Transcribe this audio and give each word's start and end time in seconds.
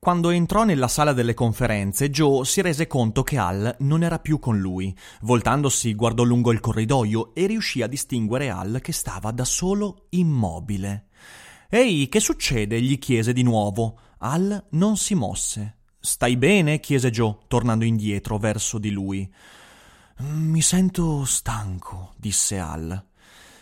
Quando 0.00 0.30
entrò 0.30 0.62
nella 0.62 0.86
sala 0.86 1.12
delle 1.12 1.34
conferenze, 1.34 2.08
Joe 2.10 2.44
si 2.44 2.60
rese 2.60 2.86
conto 2.86 3.24
che 3.24 3.36
Al 3.36 3.74
non 3.80 4.04
era 4.04 4.20
più 4.20 4.38
con 4.38 4.56
lui. 4.56 4.96
Voltandosi, 5.22 5.92
guardò 5.94 6.22
lungo 6.22 6.52
il 6.52 6.60
corridoio 6.60 7.34
e 7.34 7.46
riuscì 7.46 7.82
a 7.82 7.88
distinguere 7.88 8.48
Al 8.48 8.78
che 8.80 8.92
stava 8.92 9.32
da 9.32 9.44
solo 9.44 10.06
immobile. 10.10 11.08
Ehi, 11.68 12.08
che 12.08 12.20
succede? 12.20 12.80
gli 12.80 12.98
chiese 12.98 13.32
di 13.32 13.42
nuovo. 13.42 13.98
Al 14.18 14.66
non 14.70 14.96
si 14.96 15.14
mosse. 15.14 15.78
Stai 15.98 16.36
bene? 16.36 16.78
chiese 16.78 17.10
Joe, 17.10 17.36
tornando 17.48 17.84
indietro 17.84 18.38
verso 18.38 18.78
di 18.78 18.90
lui. 18.90 19.28
Mi 20.18 20.62
sento 20.62 21.24
stanco, 21.24 22.14
disse 22.16 22.58
Al. 22.58 23.04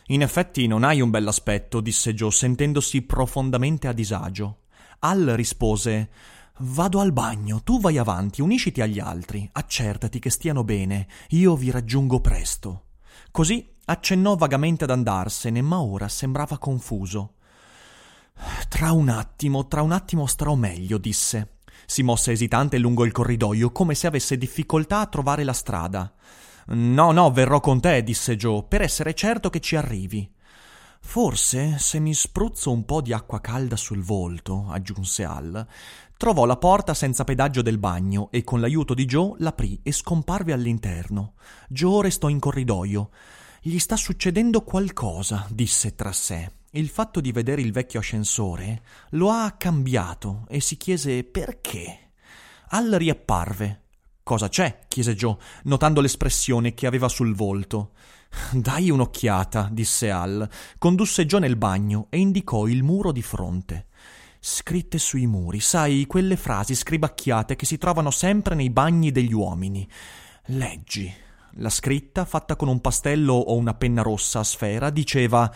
In 0.09 0.21
effetti 0.21 0.67
non 0.67 0.85
hai 0.85 1.01
un 1.01 1.09
bell'aspetto, 1.09 1.81
disse 1.81 2.13
Joe, 2.13 2.31
sentendosi 2.31 3.03
profondamente 3.03 3.89
a 3.89 3.93
disagio. 3.93 4.59
Al 5.01 5.25
rispose 5.35 6.09
Vado 6.61 7.01
al 7.01 7.13
bagno, 7.13 7.63
tu 7.63 7.81
vai 7.81 7.99
avanti, 7.99 8.41
unisciti 8.41 8.81
agli 8.81 8.99
altri, 8.99 9.47
accertati 9.53 10.19
che 10.19 10.31
stiano 10.31 10.65
bene, 10.65 11.07
io 11.31 11.55
vi 11.55 11.71
raggiungo 11.71 12.21
presto. 12.21 12.85
Così 13.31 13.75
accennò 13.85 14.37
vagamente 14.37 14.85
ad 14.85 14.91
andarsene, 14.91 15.61
ma 15.61 15.83
ora 15.83 16.09
sembrava 16.09 16.57
confuso. 16.57 17.35
Tra 18.71 18.93
un 18.93 19.11
attimo, 19.11 19.69
tra 19.69 19.83
un 19.83 19.93
attimo 19.93 20.27
starò 20.27 20.55
meglio, 20.55 20.97
disse. 20.97 21.57
Si 21.85 22.03
mosse 22.03 22.33
esitante 22.33 22.79
lungo 22.79 23.05
il 23.05 23.13
corridoio, 23.13 23.71
come 23.71 23.95
se 23.95 24.07
avesse 24.07 24.39
difficoltà 24.39 25.01
a 25.01 25.07
trovare 25.07 25.45
la 25.45 25.53
strada. 25.53 26.11
No, 26.69 27.13
no, 27.13 27.31
verrò 27.31 27.61
con 27.61 27.81
te, 27.81 28.03
disse 28.03 28.35
Joe, 28.37 28.65
per 28.65 28.81
essere 28.81 29.13
certo 29.13 29.51
che 29.51 29.61
ci 29.61 29.77
arrivi. 29.77 30.29
Forse, 31.07 31.79
se 31.79 31.99
mi 31.99 32.13
spruzzo 32.13 32.71
un 32.71 32.85
po' 32.85 33.01
di 33.01 33.15
acqua 33.15 33.41
calda 33.41 33.77
sul 33.77 34.03
volto, 34.03 34.67
aggiunse 34.69 35.25
Al, 35.25 35.67
trovò 36.15 36.45
la 36.45 36.59
porta 36.59 36.93
senza 36.93 37.25
pedaggio 37.25 37.63
del 37.63 37.79
bagno 37.79 38.29
e 38.31 38.45
con 38.45 38.61
l'aiuto 38.61 38.93
di 38.93 39.07
Joe 39.07 39.37
l'aprì 39.39 39.81
e 39.83 39.93
scomparve 39.93 40.53
all'interno. 40.53 41.35
Joe 41.69 42.03
restò 42.03 42.29
in 42.29 42.39
corridoio. 42.39 43.11
Gli 43.63 43.79
sta 43.79 43.97
succedendo 43.97 44.63
qualcosa, 44.63 45.47
disse 45.49 45.95
tra 45.95 46.13
sé. 46.13 46.51
Il 46.73 46.89
fatto 46.89 47.21
di 47.23 47.33
vedere 47.33 47.63
il 47.63 47.73
vecchio 47.73 48.01
ascensore 48.01 48.83
lo 49.11 49.31
ha 49.31 49.53
cambiato 49.53 50.45
e 50.49 50.61
si 50.61 50.77
chiese 50.77 51.25
perché. 51.25 52.11
Al 52.71 52.91
riapparve. 52.91 53.85
Cosa 54.23 54.49
c'è? 54.49 54.81
chiese 54.89 55.15
Joe, 55.15 55.37
notando 55.63 56.03
l'espressione 56.03 56.75
che 56.75 56.87
aveva 56.87 57.09
sul 57.09 57.35
volto. 57.35 57.93
Dai 58.53 58.91
un'occhiata, 58.91 59.69
disse 59.71 60.11
Al. 60.11 60.49
Condusse 60.79 61.27
Joe 61.27 61.41
nel 61.41 61.57
bagno 61.57 62.07
e 62.11 62.19
indicò 62.19 62.67
il 62.67 62.83
muro 62.83 63.13
di 63.13 63.23
fronte. 63.23 63.87
Scritte 64.41 64.99
sui 64.99 65.27
muri, 65.27 65.61
sai, 65.61 66.07
quelle 66.07 66.37
frasi 66.37 66.75
scribacchiate 66.75 67.57
che 67.57 67.67
si 67.67 67.79
trovano 67.79 68.11
sempre 68.11 68.55
nei 68.55 68.71
bagni 68.71 69.11
degli 69.11 69.33
uomini. 69.33 69.89
Leggi. 70.47 71.13
La 71.59 71.71
scritta, 71.71 72.25
fatta 72.25 72.55
con 72.55 72.69
un 72.69 72.81
pastello 72.81 73.33
o 73.33 73.57
una 73.57 73.75
penna 73.75 74.03
rossa 74.03 74.41
a 74.41 74.45
sfera, 74.45 74.91
diceva 74.91 75.53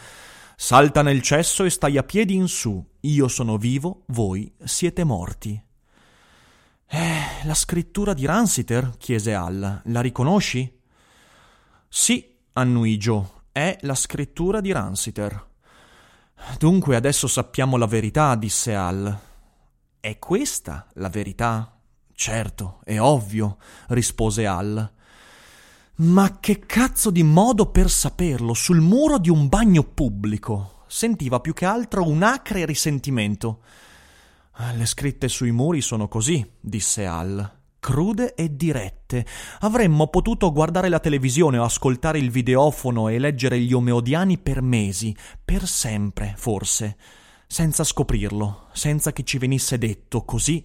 Salta 0.57 1.01
nel 1.01 1.23
cesso 1.23 1.65
e 1.65 1.71
stai 1.71 1.97
a 1.97 2.03
piedi 2.03 2.35
in 2.35 2.47
su. 2.47 2.85
Io 3.01 3.29
sono 3.29 3.57
vivo, 3.57 4.03
voi 4.09 4.53
siete 4.63 5.05
morti. 5.05 5.63
Eh, 6.87 7.45
la 7.45 7.55
scrittura 7.55 8.13
di 8.13 8.27
Ransiter? 8.27 8.97
chiese 8.99 9.33
Al. 9.33 9.81
La 9.85 10.01
riconosci? 10.03 10.81
Sì, 11.89 12.30
annui 12.53 12.97
Joe. 12.97 13.25
È 13.53 13.79
la 13.83 13.95
scrittura 13.95 14.61
di 14.61 14.73
Ransiter. 14.73 15.49
Dunque 16.59 16.97
adesso 16.97 17.27
sappiamo 17.27 17.77
la 17.77 17.87
verità, 17.87 18.35
disse 18.35 18.75
Al. 18.75 19.19
È 20.01 20.19
questa 20.19 20.87
la 20.95 21.09
verità? 21.09 21.79
Certo, 22.15 22.81
è 22.85 22.99
ovvio, 22.99 23.59
rispose 23.89 24.47
Al. 24.47 24.93
Ma 25.97 26.39
che 26.41 26.61
cazzo 26.61 27.11
di 27.11 27.23
modo 27.23 27.67
per 27.67 27.91
saperlo 27.91 28.55
sul 28.55 28.81
muro 28.81 29.19
di 29.19 29.29
un 29.29 29.49
bagno 29.49 29.83
pubblico? 29.83 30.85
Sentiva 30.87 31.41
più 31.41 31.53
che 31.53 31.67
altro 31.67 32.07
un 32.07 32.23
acre 32.23 32.65
risentimento. 32.65 33.63
Le 34.75 34.87
scritte 34.87 35.29
sui 35.29 35.51
muri 35.51 35.81
sono 35.81 36.09
così, 36.09 36.49
disse 36.61 37.07
Al 37.07 37.59
crude 37.81 38.35
e 38.35 38.55
dirette. 38.55 39.27
Avremmo 39.61 40.07
potuto 40.09 40.53
guardare 40.53 40.89
la 40.89 41.01
televisione 41.01 41.59
o 41.59 41.65
ascoltare 41.65 42.19
il 42.19 42.31
videofono 42.31 43.09
e 43.09 43.19
leggere 43.19 43.59
gli 43.59 43.73
omeodiani 43.73 44.39
per 44.39 44.63
mesi, 44.63 45.17
per 45.45 45.67
sempre, 45.67 46.35
forse, 46.37 46.97
senza 47.47 47.83
scoprirlo, 47.83 48.69
senza 48.73 49.13
che 49.13 49.25
ci 49.25 49.39
venisse 49.39 49.79
detto 49.79 50.25
così 50.25 50.65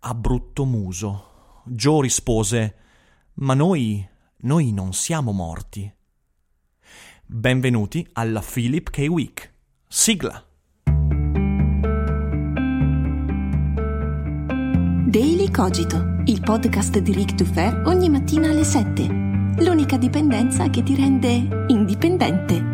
a 0.00 0.14
brutto 0.14 0.64
muso. 0.64 1.62
Joe 1.64 2.02
rispose: 2.02 2.76
Ma 3.34 3.54
noi, 3.54 4.06
noi 4.42 4.72
non 4.72 4.92
siamo 4.92 5.32
morti. 5.32 5.92
Benvenuti 7.26 8.06
alla 8.12 8.40
Philip 8.40 8.90
K. 8.90 9.06
Week. 9.08 9.54
Sigla. 9.88 10.49
Daily 15.10 15.50
Cogito 15.50 16.22
il 16.26 16.40
podcast 16.40 16.96
di 17.00 17.12
Rick 17.12 17.34
Dufer 17.34 17.82
ogni 17.86 18.08
mattina 18.08 18.50
alle 18.50 18.62
7. 18.62 19.08
L'unica 19.58 19.96
dipendenza 19.96 20.70
che 20.70 20.84
ti 20.84 20.94
rende 20.94 21.64
indipendente. 21.66 22.64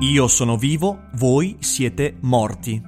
Io 0.00 0.26
sono 0.26 0.56
vivo, 0.56 1.08
voi 1.16 1.58
siete 1.60 2.16
morti. 2.20 2.82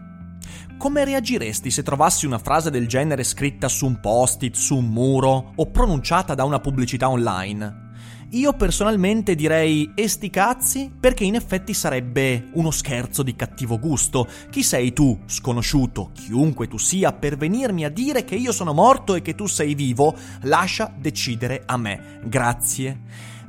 Come 0.78 1.04
reagiresti 1.04 1.70
se 1.70 1.82
trovassi 1.82 2.24
una 2.24 2.38
frase 2.38 2.70
del 2.70 2.88
genere 2.88 3.22
scritta 3.22 3.68
su 3.68 3.84
un 3.84 4.00
post-it, 4.00 4.54
su 4.54 4.78
un 4.78 4.86
muro 4.86 5.52
o 5.56 5.66
pronunciata 5.66 6.34
da 6.34 6.44
una 6.44 6.58
pubblicità 6.58 7.10
online? 7.10 7.88
Io 8.32 8.52
personalmente 8.52 9.34
direi 9.34 9.90
esti 9.96 10.30
cazzi 10.30 10.88
perché 11.00 11.24
in 11.24 11.34
effetti 11.34 11.74
sarebbe 11.74 12.50
uno 12.52 12.70
scherzo 12.70 13.24
di 13.24 13.34
cattivo 13.34 13.76
gusto. 13.80 14.28
Chi 14.50 14.62
sei 14.62 14.92
tu, 14.92 15.18
sconosciuto, 15.26 16.12
chiunque 16.14 16.68
tu 16.68 16.78
sia, 16.78 17.12
per 17.12 17.36
venirmi 17.36 17.84
a 17.84 17.90
dire 17.90 18.22
che 18.24 18.36
io 18.36 18.52
sono 18.52 18.72
morto 18.72 19.16
e 19.16 19.22
che 19.22 19.34
tu 19.34 19.46
sei 19.46 19.74
vivo? 19.74 20.14
Lascia 20.42 20.94
decidere 20.96 21.64
a 21.66 21.76
me. 21.76 22.20
Grazie. 22.24 23.00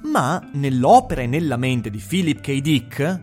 Ma 0.06 0.50
nell'opera 0.54 1.22
e 1.22 1.28
nella 1.28 1.58
mente 1.58 1.92
di 1.92 2.00
Philip 2.00 2.42
K. 2.42 2.60
Dick 2.60 3.22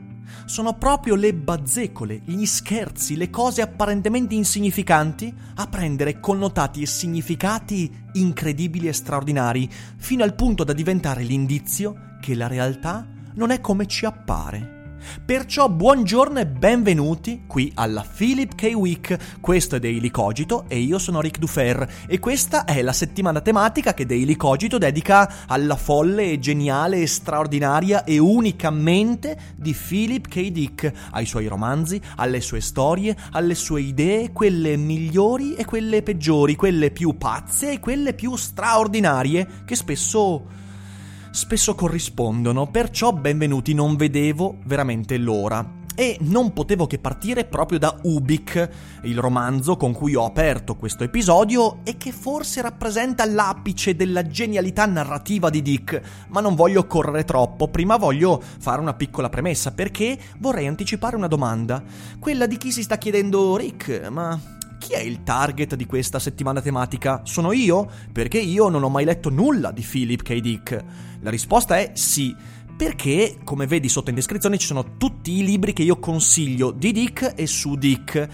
sono 0.48 0.72
proprio 0.78 1.14
le 1.14 1.34
bazzecole, 1.34 2.22
gli 2.24 2.46
scherzi, 2.46 3.16
le 3.16 3.28
cose 3.28 3.60
apparentemente 3.60 4.34
insignificanti 4.34 5.32
a 5.56 5.66
prendere 5.66 6.20
connotati 6.20 6.80
e 6.80 6.86
significati 6.86 8.06
incredibili 8.14 8.88
e 8.88 8.94
straordinari, 8.94 9.68
fino 9.98 10.24
al 10.24 10.34
punto 10.34 10.64
da 10.64 10.72
diventare 10.72 11.22
l'indizio 11.22 12.16
che 12.22 12.34
la 12.34 12.46
realtà 12.46 13.06
non 13.34 13.50
è 13.50 13.60
come 13.60 13.86
ci 13.86 14.06
appare. 14.06 14.77
Perciò 15.24 15.68
buongiorno 15.68 16.38
e 16.38 16.46
benvenuti 16.46 17.42
qui 17.46 17.70
alla 17.74 18.04
Philip 18.04 18.54
K. 18.54 18.72
Week. 18.74 19.38
Questo 19.40 19.76
è 19.76 19.78
Daily 19.78 20.10
Cogito 20.10 20.64
e 20.68 20.78
io 20.78 20.98
sono 20.98 21.20
Rick 21.20 21.38
Dufer 21.38 21.86
e 22.06 22.18
questa 22.18 22.64
è 22.64 22.82
la 22.82 22.92
settimana 22.92 23.40
tematica 23.40 23.94
che 23.94 24.06
Daily 24.06 24.36
Cogito 24.36 24.78
dedica 24.78 25.46
alla 25.46 25.76
folle 25.76 26.32
e 26.32 26.38
geniale 26.38 27.06
straordinaria 27.06 28.04
e 28.04 28.18
unica 28.18 28.70
mente 28.70 29.38
di 29.56 29.74
Philip 29.74 30.28
K. 30.28 30.50
Dick, 30.50 30.92
ai 31.10 31.26
suoi 31.26 31.46
romanzi, 31.46 32.00
alle 32.16 32.40
sue 32.40 32.60
storie, 32.60 33.16
alle 33.32 33.54
sue 33.54 33.80
idee, 33.80 34.32
quelle 34.32 34.76
migliori 34.76 35.54
e 35.54 35.64
quelle 35.64 36.02
peggiori, 36.02 36.56
quelle 36.56 36.90
più 36.90 37.16
pazze 37.16 37.72
e 37.72 37.80
quelle 37.80 38.14
più 38.14 38.36
straordinarie 38.36 39.46
che 39.64 39.74
spesso 39.74 40.66
spesso 41.38 41.76
corrispondono, 41.76 42.66
perciò 42.66 43.12
benvenuti, 43.12 43.72
non 43.72 43.94
vedevo 43.94 44.56
veramente 44.64 45.16
l'ora. 45.18 45.76
e 45.98 46.16
non 46.20 46.52
potevo 46.52 46.86
che 46.86 47.00
partire 47.00 47.44
proprio 47.44 47.80
da 47.80 47.98
Ubik, 48.02 48.70
il 49.02 49.18
romanzo 49.18 49.76
con 49.76 49.92
cui 49.92 50.14
ho 50.14 50.24
aperto 50.24 50.76
questo 50.76 51.02
episodio 51.02 51.80
e 51.82 51.96
che 51.96 52.12
forse 52.12 52.62
rappresenta 52.62 53.26
l'apice 53.26 53.96
della 53.96 54.24
genialità 54.24 54.86
narrativa 54.86 55.50
di 55.50 55.60
Dick, 55.60 56.00
ma 56.28 56.40
non 56.40 56.54
voglio 56.54 56.86
correre 56.86 57.24
troppo, 57.24 57.66
prima 57.66 57.96
voglio 57.96 58.40
fare 58.40 58.80
una 58.80 58.94
piccola 58.94 59.28
premessa 59.28 59.72
perché 59.72 60.16
vorrei 60.38 60.68
anticipare 60.68 61.16
una 61.16 61.26
domanda, 61.26 61.82
quella 62.20 62.46
di 62.46 62.58
chi 62.58 62.70
si 62.70 62.84
sta 62.84 62.96
chiedendo 62.96 63.56
Rick, 63.56 64.08
ma 64.08 64.56
chi 64.78 64.92
è 64.92 65.00
il 65.00 65.22
target 65.22 65.74
di 65.74 65.86
questa 65.86 66.18
settimana 66.18 66.60
tematica? 66.60 67.22
Sono 67.24 67.52
io? 67.52 67.88
Perché 68.12 68.38
io 68.38 68.68
non 68.68 68.82
ho 68.82 68.88
mai 68.88 69.04
letto 69.04 69.28
nulla 69.28 69.70
di 69.70 69.82
Philip 69.82 70.22
K. 70.22 70.38
Dick. 70.38 70.84
La 71.20 71.30
risposta 71.30 71.76
è 71.78 71.90
sì 71.94 72.34
perché, 72.78 73.38
come 73.42 73.66
vedi 73.66 73.88
sotto 73.88 74.10
in 74.10 74.14
descrizione, 74.14 74.56
ci 74.56 74.66
sono 74.66 74.96
tutti 74.98 75.32
i 75.32 75.44
libri 75.44 75.72
che 75.72 75.82
io 75.82 75.98
consiglio 75.98 76.70
di 76.70 76.92
Dick 76.92 77.32
e 77.34 77.48
su 77.48 77.74
Dick. 77.74 78.28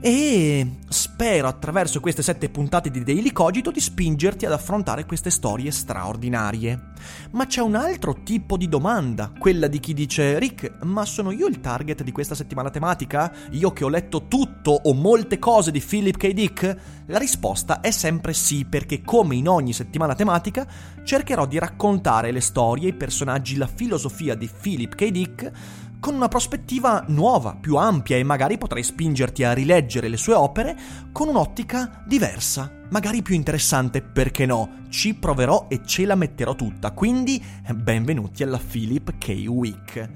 E 0.00 0.76
spero 0.88 1.48
attraverso 1.48 1.98
queste 1.98 2.22
sette 2.22 2.48
puntate 2.48 2.90
di 2.90 3.02
Daily 3.02 3.32
Cogito 3.32 3.72
di 3.72 3.80
spingerti 3.80 4.46
ad 4.46 4.52
affrontare 4.52 5.04
queste 5.04 5.28
storie 5.30 5.72
straordinarie. 5.72 6.92
Ma 7.32 7.46
c'è 7.46 7.60
un 7.60 7.74
altro 7.74 8.22
tipo 8.22 8.56
di 8.56 8.68
domanda, 8.68 9.32
quella 9.36 9.66
di 9.66 9.80
chi 9.80 9.94
dice 9.94 10.38
Rick, 10.38 10.84
ma 10.84 11.04
sono 11.04 11.32
io 11.32 11.48
il 11.48 11.60
target 11.60 12.04
di 12.04 12.12
questa 12.12 12.36
settimana 12.36 12.70
tematica? 12.70 13.32
Io 13.50 13.72
che 13.72 13.84
ho 13.84 13.88
letto 13.88 14.28
tutto 14.28 14.70
o 14.70 14.94
molte 14.94 15.40
cose 15.40 15.72
di 15.72 15.80
Philip 15.80 16.16
K. 16.16 16.32
Dick? 16.32 16.76
La 17.06 17.18
risposta 17.18 17.80
è 17.80 17.90
sempre 17.90 18.32
sì, 18.32 18.64
perché 18.64 19.02
come 19.02 19.34
in 19.34 19.48
ogni 19.48 19.72
settimana 19.72 20.14
tematica 20.14 20.66
cercherò 21.02 21.46
di 21.46 21.58
raccontare 21.58 22.30
le 22.30 22.40
storie, 22.40 22.90
i 22.90 22.94
personaggi, 22.94 23.56
la 23.56 23.66
filosofia 23.66 24.36
di 24.36 24.48
Philip 24.48 24.94
K. 24.94 25.08
Dick 25.08 25.52
con 26.00 26.14
una 26.14 26.28
prospettiva 26.28 27.04
nuova, 27.08 27.56
più 27.60 27.76
ampia 27.76 28.16
e 28.16 28.22
magari 28.22 28.58
potrei 28.58 28.82
spingerti 28.82 29.44
a 29.44 29.52
rileggere 29.52 30.08
le 30.08 30.16
sue 30.16 30.34
opere 30.34 30.76
con 31.12 31.28
un'ottica 31.28 32.02
diversa, 32.06 32.70
magari 32.90 33.22
più 33.22 33.34
interessante, 33.34 34.02
perché 34.02 34.46
no? 34.46 34.84
Ci 34.88 35.14
proverò 35.14 35.66
e 35.68 35.80
ce 35.84 36.04
la 36.06 36.14
metterò 36.14 36.54
tutta, 36.54 36.92
quindi 36.92 37.42
benvenuti 37.74 38.42
alla 38.42 38.58
Philip 38.58 39.18
K. 39.18 39.44
Week. 39.48 40.10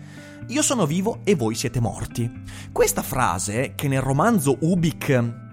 Io 0.49 0.63
sono 0.63 0.87
vivo 0.87 1.21
e 1.25 1.35
voi 1.35 1.55
siete 1.55 1.81
morti. 1.81 2.31
Questa 2.73 3.03
frase, 3.03 3.75
che 3.75 3.89
nel 3.89 4.03
romanzo 4.03 4.57
Ubik 4.61 5.51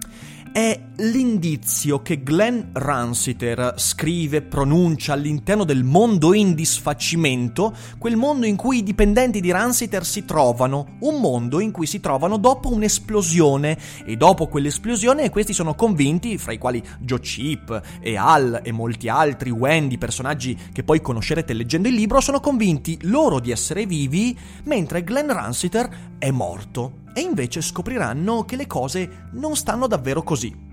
è 0.52 0.78
l'indizio 0.96 2.02
che 2.02 2.22
Glenn 2.22 2.72
Ransiter 2.72 3.74
scrive, 3.76 4.42
pronuncia 4.42 5.12
all'interno 5.12 5.64
del 5.64 5.84
mondo 5.84 6.34
in 6.34 6.54
disfacimento, 6.54 7.74
quel 7.98 8.16
mondo 8.16 8.46
in 8.46 8.56
cui 8.56 8.78
i 8.78 8.82
dipendenti 8.82 9.40
di 9.40 9.50
Ransiter 9.50 10.04
si 10.04 10.24
trovano, 10.24 10.96
un 11.00 11.20
mondo 11.20 11.60
in 11.60 11.70
cui 11.70 11.86
si 11.86 12.00
trovano 12.00 12.36
dopo 12.36 12.72
un'esplosione. 12.72 13.78
E 14.04 14.16
dopo 14.16 14.48
quell'esplosione 14.48 15.30
questi 15.30 15.52
sono 15.52 15.74
convinti, 15.74 16.36
fra 16.36 16.52
i 16.52 16.58
quali 16.58 16.82
Joe 16.98 17.20
Chip 17.20 17.82
e 18.00 18.16
Al 18.16 18.60
e 18.64 18.72
molti 18.72 19.08
altri, 19.08 19.50
Wendy, 19.50 19.98
personaggi 19.98 20.56
che 20.72 20.82
poi 20.82 21.00
conoscerete 21.00 21.52
leggendo 21.52 21.88
il 21.88 21.94
libro, 21.94 22.20
sono 22.20 22.40
convinti 22.40 22.98
loro 23.02 23.38
di 23.40 23.50
essere 23.52 23.86
vivi, 23.86 24.36
mentre 24.64 25.04
Glenn 25.04 25.30
Ransiter 25.30 25.88
è 26.18 26.30
morto 26.30 27.00
e 27.12 27.20
invece 27.20 27.60
scopriranno 27.60 28.44
che 28.44 28.56
le 28.56 28.66
cose 28.66 29.28
non 29.32 29.56
stanno 29.56 29.86
davvero 29.86 30.22
così. 30.22 30.68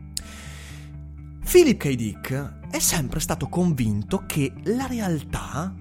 Philip 1.49 1.77
K. 1.77 1.95
Dick 1.95 2.53
è 2.69 2.79
sempre 2.79 3.19
stato 3.19 3.47
convinto 3.47 4.23
che 4.25 4.53
la 4.63 4.85
realtà 4.85 5.73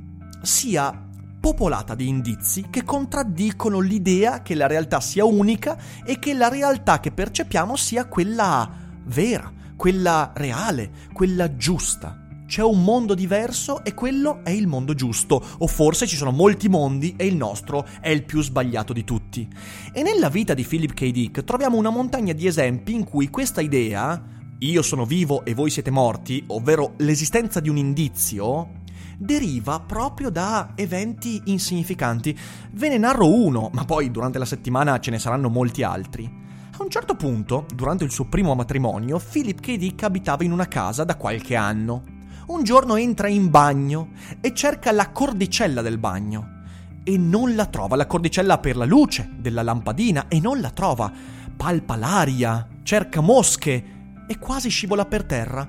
sia 0.42 1.04
popolata 1.40 1.94
di 1.94 2.08
indizi 2.08 2.66
che 2.70 2.84
contraddicono 2.84 3.80
l'idea 3.80 4.42
che 4.42 4.54
la 4.54 4.66
realtà 4.66 5.00
sia 5.00 5.24
unica 5.24 5.76
e 6.04 6.18
che 6.18 6.34
la 6.34 6.48
realtà 6.48 7.00
che 7.00 7.12
percepiamo 7.12 7.76
sia 7.76 8.06
quella 8.06 8.68
vera, 9.04 9.52
quella 9.76 10.32
reale, 10.34 10.90
quella 11.12 11.56
giusta 11.56 12.25
c'è 12.46 12.62
un 12.62 12.82
mondo 12.82 13.14
diverso 13.14 13.82
e 13.84 13.92
quello 13.92 14.40
è 14.44 14.50
il 14.50 14.68
mondo 14.68 14.94
giusto, 14.94 15.42
o 15.58 15.66
forse 15.66 16.06
ci 16.06 16.16
sono 16.16 16.30
molti 16.30 16.68
mondi 16.68 17.14
e 17.16 17.26
il 17.26 17.36
nostro 17.36 17.86
è 18.00 18.08
il 18.08 18.24
più 18.24 18.40
sbagliato 18.40 18.92
di 18.92 19.04
tutti. 19.04 19.48
E 19.92 20.02
nella 20.02 20.28
vita 20.28 20.54
di 20.54 20.64
Philip 20.64 20.94
K. 20.94 21.10
Dick 21.10 21.44
troviamo 21.44 21.76
una 21.76 21.90
montagna 21.90 22.32
di 22.32 22.46
esempi 22.46 22.94
in 22.94 23.04
cui 23.04 23.30
questa 23.30 23.60
idea, 23.60 24.22
io 24.58 24.82
sono 24.82 25.04
vivo 25.04 25.44
e 25.44 25.54
voi 25.54 25.70
siete 25.70 25.90
morti, 25.90 26.42
ovvero 26.48 26.94
l'esistenza 26.98 27.58
di 27.58 27.68
un 27.68 27.76
indizio, 27.76 28.84
deriva 29.18 29.80
proprio 29.80 30.30
da 30.30 30.72
eventi 30.76 31.42
insignificanti. 31.46 32.38
Ve 32.72 32.88
ne 32.88 32.98
narro 32.98 33.32
uno, 33.32 33.70
ma 33.72 33.84
poi 33.84 34.10
durante 34.10 34.38
la 34.38 34.44
settimana 34.44 35.00
ce 35.00 35.10
ne 35.10 35.18
saranno 35.18 35.48
molti 35.48 35.82
altri. 35.82 36.44
A 36.78 36.82
un 36.82 36.90
certo 36.90 37.16
punto, 37.16 37.66
durante 37.74 38.04
il 38.04 38.12
suo 38.12 38.26
primo 38.26 38.54
matrimonio, 38.54 39.18
Philip 39.18 39.60
K. 39.60 39.76
Dick 39.76 40.02
abitava 40.04 40.44
in 40.44 40.52
una 40.52 40.68
casa 40.68 41.04
da 41.04 41.16
qualche 41.16 41.56
anno 41.56 42.14
un 42.46 42.62
giorno 42.62 42.96
entra 42.96 43.28
in 43.28 43.50
bagno 43.50 44.10
e 44.40 44.54
cerca 44.54 44.92
la 44.92 45.10
cordicella 45.10 45.82
del 45.82 45.98
bagno 45.98 46.54
e 47.02 47.18
non 47.18 47.54
la 47.54 47.66
trova, 47.66 47.96
la 47.96 48.06
cordicella 48.06 48.58
per 48.58 48.76
la 48.76 48.84
luce 48.84 49.28
della 49.36 49.62
lampadina 49.62 50.28
e 50.28 50.40
non 50.40 50.60
la 50.60 50.70
trova. 50.70 51.10
Palpa 51.56 51.96
l'aria, 51.96 52.68
cerca 52.82 53.20
mosche 53.20 53.84
e 54.28 54.38
quasi 54.38 54.68
scivola 54.68 55.06
per 55.06 55.24
terra 55.24 55.68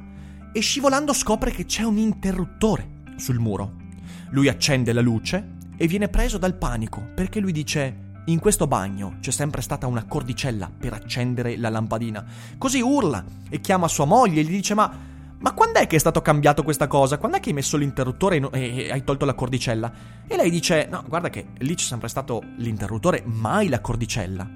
e 0.52 0.60
scivolando 0.60 1.14
scopre 1.14 1.52
che 1.52 1.66
c'è 1.66 1.84
un 1.84 1.98
interruttore 1.98 3.04
sul 3.16 3.40
muro. 3.40 3.86
Lui 4.30 4.48
accende 4.48 4.94
la 4.94 5.02
luce 5.02 5.56
e 5.78 5.88
viene 5.88 6.10
preso 6.10 6.38
dal 6.38 6.56
panico 6.56 7.02
perché 7.16 7.40
lui 7.40 7.52
dice 7.52 8.06
in 8.26 8.40
questo 8.40 8.68
bagno 8.68 9.18
c'è 9.20 9.32
sempre 9.32 9.62
stata 9.62 9.88
una 9.88 10.04
cordicella 10.04 10.70
per 10.76 10.94
accendere 10.94 11.58
la 11.58 11.70
lampadina. 11.70 12.24
Così 12.58 12.82
urla 12.82 13.24
e 13.50 13.62
chiama 13.62 13.88
sua 13.88 14.06
moglie 14.06 14.42
e 14.42 14.44
gli 14.44 14.50
dice 14.50 14.74
ma 14.74 15.16
ma 15.40 15.54
quando 15.54 15.80
è 15.80 15.88
che 15.88 15.98
è 15.98 16.00
stato 16.00 16.22
cambiato 16.22 16.64
questa 16.64 16.88
cosa? 16.88 17.18
Quando 17.18 17.38
è 17.38 17.40
che 17.40 17.50
hai 17.50 17.56
messo 17.56 17.78
l'interruttore 17.78 18.38
e, 18.52 18.90
hai 18.92 19.04
tolto 19.04 19.26
la 19.26 19.36
cordicella? 19.36 19.92
E 20.28 20.36
lei 20.36 20.50
dice, 20.50 20.88
no, 20.90 21.04
guarda 21.08 21.30
che 21.30 21.48
lì 21.60 21.76
c'è 21.76 21.86
sempre 21.86 22.08
stato 22.08 22.42
l'interruttore, 22.58 23.24
mai 23.26 23.70
la 23.70 23.80
cordicella. 23.80 24.50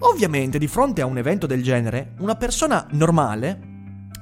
Ovviamente, 0.00 0.58
di 0.58 0.66
fronte 0.66 1.00
a 1.00 1.06
un 1.06 1.16
evento 1.16 1.46
del 1.46 1.62
genere, 1.62 2.12
una 2.18 2.34
persona 2.34 2.86
normale, 2.90 3.72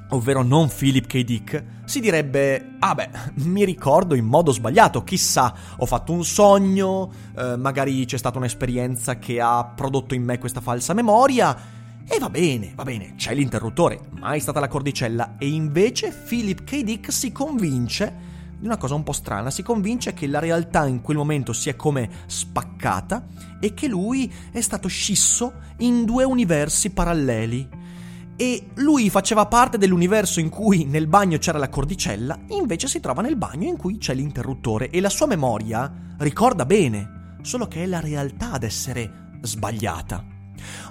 ovvero 0.09 0.41
non 0.41 0.69
Philip 0.69 1.05
K. 1.05 1.21
Dick, 1.23 1.63
si 1.83 1.99
direbbe, 1.99 2.75
ah 2.79 2.95
beh, 2.95 3.09
mi 3.43 3.65
ricordo 3.65 4.15
in 4.15 4.25
modo 4.25 4.51
sbagliato, 4.51 5.03
chissà, 5.03 5.53
ho 5.77 5.85
fatto 5.85 6.13
un 6.13 6.23
sogno, 6.23 7.11
eh, 7.35 7.57
magari 7.57 8.05
c'è 8.05 8.17
stata 8.17 8.37
un'esperienza 8.37 9.19
che 9.19 9.41
ha 9.41 9.65
prodotto 9.65 10.13
in 10.13 10.23
me 10.23 10.37
questa 10.37 10.61
falsa 10.61 10.93
memoria, 10.93 11.81
e 12.07 12.19
va 12.19 12.29
bene, 12.29 12.73
va 12.75 12.83
bene, 12.83 13.13
c'è 13.15 13.33
l'interruttore, 13.33 13.99
mai 14.19 14.39
stata 14.39 14.59
la 14.59 14.67
cordicella, 14.67 15.35
e 15.37 15.47
invece 15.47 16.11
Philip 16.11 16.63
K. 16.63 16.83
Dick 16.83 17.11
si 17.11 17.31
convince 17.31 18.31
di 18.59 18.65
una 18.65 18.77
cosa 18.77 18.95
un 18.95 19.03
po' 19.03 19.11
strana, 19.11 19.51
si 19.51 19.61
convince 19.61 20.13
che 20.13 20.27
la 20.27 20.39
realtà 20.39 20.85
in 20.85 21.01
quel 21.01 21.17
momento 21.17 21.51
si 21.51 21.69
è 21.69 21.75
come 21.75 22.09
spaccata 22.27 23.25
e 23.59 23.73
che 23.73 23.87
lui 23.87 24.31
è 24.51 24.61
stato 24.61 24.87
scisso 24.87 25.53
in 25.79 26.05
due 26.05 26.23
universi 26.23 26.89
paralleli. 26.91 27.81
E 28.35 28.67
lui 28.75 29.09
faceva 29.09 29.45
parte 29.45 29.77
dell'universo 29.77 30.39
in 30.39 30.49
cui 30.49 30.85
nel 30.85 31.07
bagno 31.07 31.37
c'era 31.37 31.57
la 31.57 31.69
cordicella, 31.69 32.39
invece 32.49 32.87
si 32.87 32.99
trova 32.99 33.21
nel 33.21 33.35
bagno 33.35 33.67
in 33.67 33.77
cui 33.77 33.97
c'è 33.97 34.13
l'interruttore 34.13 34.89
e 34.89 35.01
la 35.01 35.09
sua 35.09 35.27
memoria 35.27 35.91
ricorda 36.19 36.65
bene, 36.65 37.37
solo 37.41 37.67
che 37.67 37.83
è 37.83 37.85
la 37.85 37.99
realtà 37.99 38.53
ad 38.53 38.63
essere 38.63 39.37
sbagliata. 39.41 40.32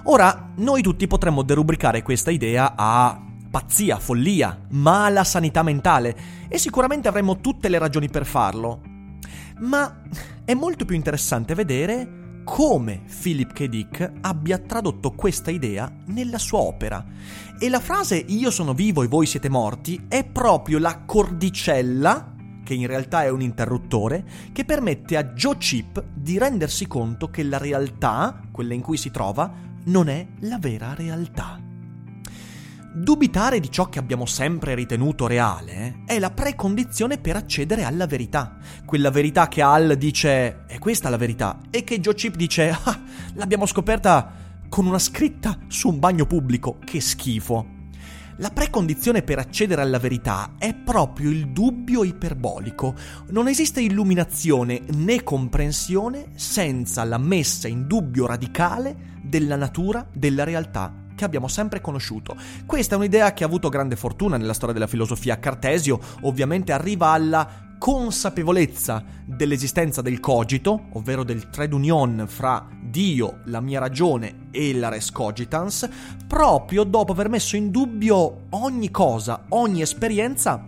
Ora, 0.03 0.51
noi 0.57 0.81
tutti 0.81 1.07
potremmo 1.07 1.43
derubricare 1.43 2.01
questa 2.01 2.31
idea 2.31 2.73
a 2.75 3.21
pazzia, 3.49 3.99
follia, 3.99 4.65
mala 4.69 5.23
sanità 5.23 5.61
mentale 5.61 6.15
e 6.47 6.57
sicuramente 6.57 7.07
avremmo 7.07 7.39
tutte 7.39 7.69
le 7.69 7.77
ragioni 7.77 8.09
per 8.09 8.25
farlo. 8.25 8.81
Ma 9.59 10.01
è 10.43 10.53
molto 10.53 10.85
più 10.85 10.95
interessante 10.95 11.53
vedere 11.53 12.21
come 12.43 13.03
Philip 13.21 13.53
K. 13.53 13.65
Dick 13.65 14.11
abbia 14.21 14.57
tradotto 14.57 15.11
questa 15.11 15.51
idea 15.51 15.91
nella 16.07 16.37
sua 16.37 16.59
opera. 16.59 17.03
E 17.57 17.69
la 17.69 17.79
frase 17.79 18.17
io 18.17 18.51
sono 18.51 18.73
vivo 18.73 19.03
e 19.03 19.07
voi 19.07 19.25
siete 19.25 19.49
morti 19.49 20.05
è 20.07 20.25
proprio 20.25 20.79
la 20.79 21.03
cordicella 21.05 22.32
che 22.63 22.73
in 22.73 22.87
realtà 22.87 23.23
è 23.23 23.29
un 23.29 23.41
interruttore, 23.41 24.23
che 24.51 24.65
permette 24.65 25.17
a 25.17 25.23
Joe 25.25 25.57
Chip 25.57 26.03
di 26.13 26.37
rendersi 26.37 26.87
conto 26.87 27.29
che 27.29 27.43
la 27.43 27.57
realtà, 27.57 28.41
quella 28.51 28.73
in 28.73 28.81
cui 28.81 28.97
si 28.97 29.11
trova, 29.11 29.51
non 29.85 30.07
è 30.07 30.25
la 30.39 30.57
vera 30.57 30.93
realtà. 30.93 31.59
Dubitare 32.95 33.59
di 33.59 33.71
ciò 33.71 33.89
che 33.89 33.97
abbiamo 33.97 34.27
sempre 34.27 34.75
ritenuto 34.75 35.25
reale 35.25 36.03
è 36.05 36.19
la 36.19 36.29
precondizione 36.29 37.17
per 37.17 37.35
accedere 37.35 37.83
alla 37.83 38.05
verità. 38.05 38.57
Quella 38.85 39.09
verità 39.09 39.47
che 39.47 39.63
Al 39.63 39.95
dice 39.97 40.65
è 40.67 40.77
questa 40.77 41.09
la 41.09 41.17
verità 41.17 41.59
e 41.71 41.83
che 41.83 41.99
Joe 41.99 42.13
Chip 42.13 42.35
dice 42.35 42.69
ah, 42.69 43.01
l'abbiamo 43.33 43.65
scoperta 43.65 44.31
con 44.69 44.85
una 44.85 44.99
scritta 44.99 45.57
su 45.67 45.89
un 45.89 45.97
bagno 45.97 46.27
pubblico, 46.27 46.77
che 46.83 47.01
schifo. 47.01 47.81
La 48.37 48.49
precondizione 48.49 49.21
per 49.21 49.37
accedere 49.37 49.81
alla 49.81 49.99
verità 49.99 50.55
è 50.57 50.73
proprio 50.73 51.29
il 51.29 51.49
dubbio 51.49 52.03
iperbolico. 52.03 52.95
Non 53.29 53.47
esiste 53.47 53.79
illuminazione 53.79 54.81
né 54.87 55.21
comprensione 55.21 56.31
senza 56.33 57.03
la 57.03 57.19
messa 57.19 57.67
in 57.67 57.85
dubbio 57.85 58.25
radicale 58.25 59.19
della 59.21 59.55
natura 59.55 60.07
della 60.11 60.43
realtà 60.43 61.01
che 61.15 61.25
abbiamo 61.25 61.47
sempre 61.47 61.79
conosciuto. 61.79 62.35
Questa 62.65 62.95
è 62.95 62.97
un'idea 62.97 63.33
che 63.33 63.43
ha 63.43 63.47
avuto 63.47 63.69
grande 63.69 63.95
fortuna 63.95 64.35
nella 64.35 64.53
storia 64.53 64.73
della 64.73 64.87
filosofia. 64.87 65.37
Cartesio 65.37 65.99
ovviamente 66.21 66.71
arriva 66.71 67.09
alla 67.09 67.72
consapevolezza 67.83 69.03
dell'esistenza 69.25 70.01
del 70.01 70.21
cogito, 70.21 70.85
ovvero 70.93 71.25
del 71.25 71.49
trade 71.49 71.75
union 71.75 72.23
fra 72.29 72.65
Dio, 72.81 73.41
la 73.47 73.59
mia 73.59 73.81
ragione 73.81 74.47
e 74.51 74.73
la 74.73 74.87
res 74.87 75.11
cogitans, 75.11 75.89
proprio 76.25 76.85
dopo 76.85 77.11
aver 77.11 77.27
messo 77.27 77.57
in 77.57 77.71
dubbio 77.71 78.45
ogni 78.51 78.89
cosa, 78.89 79.47
ogni 79.49 79.81
esperienza 79.81 80.65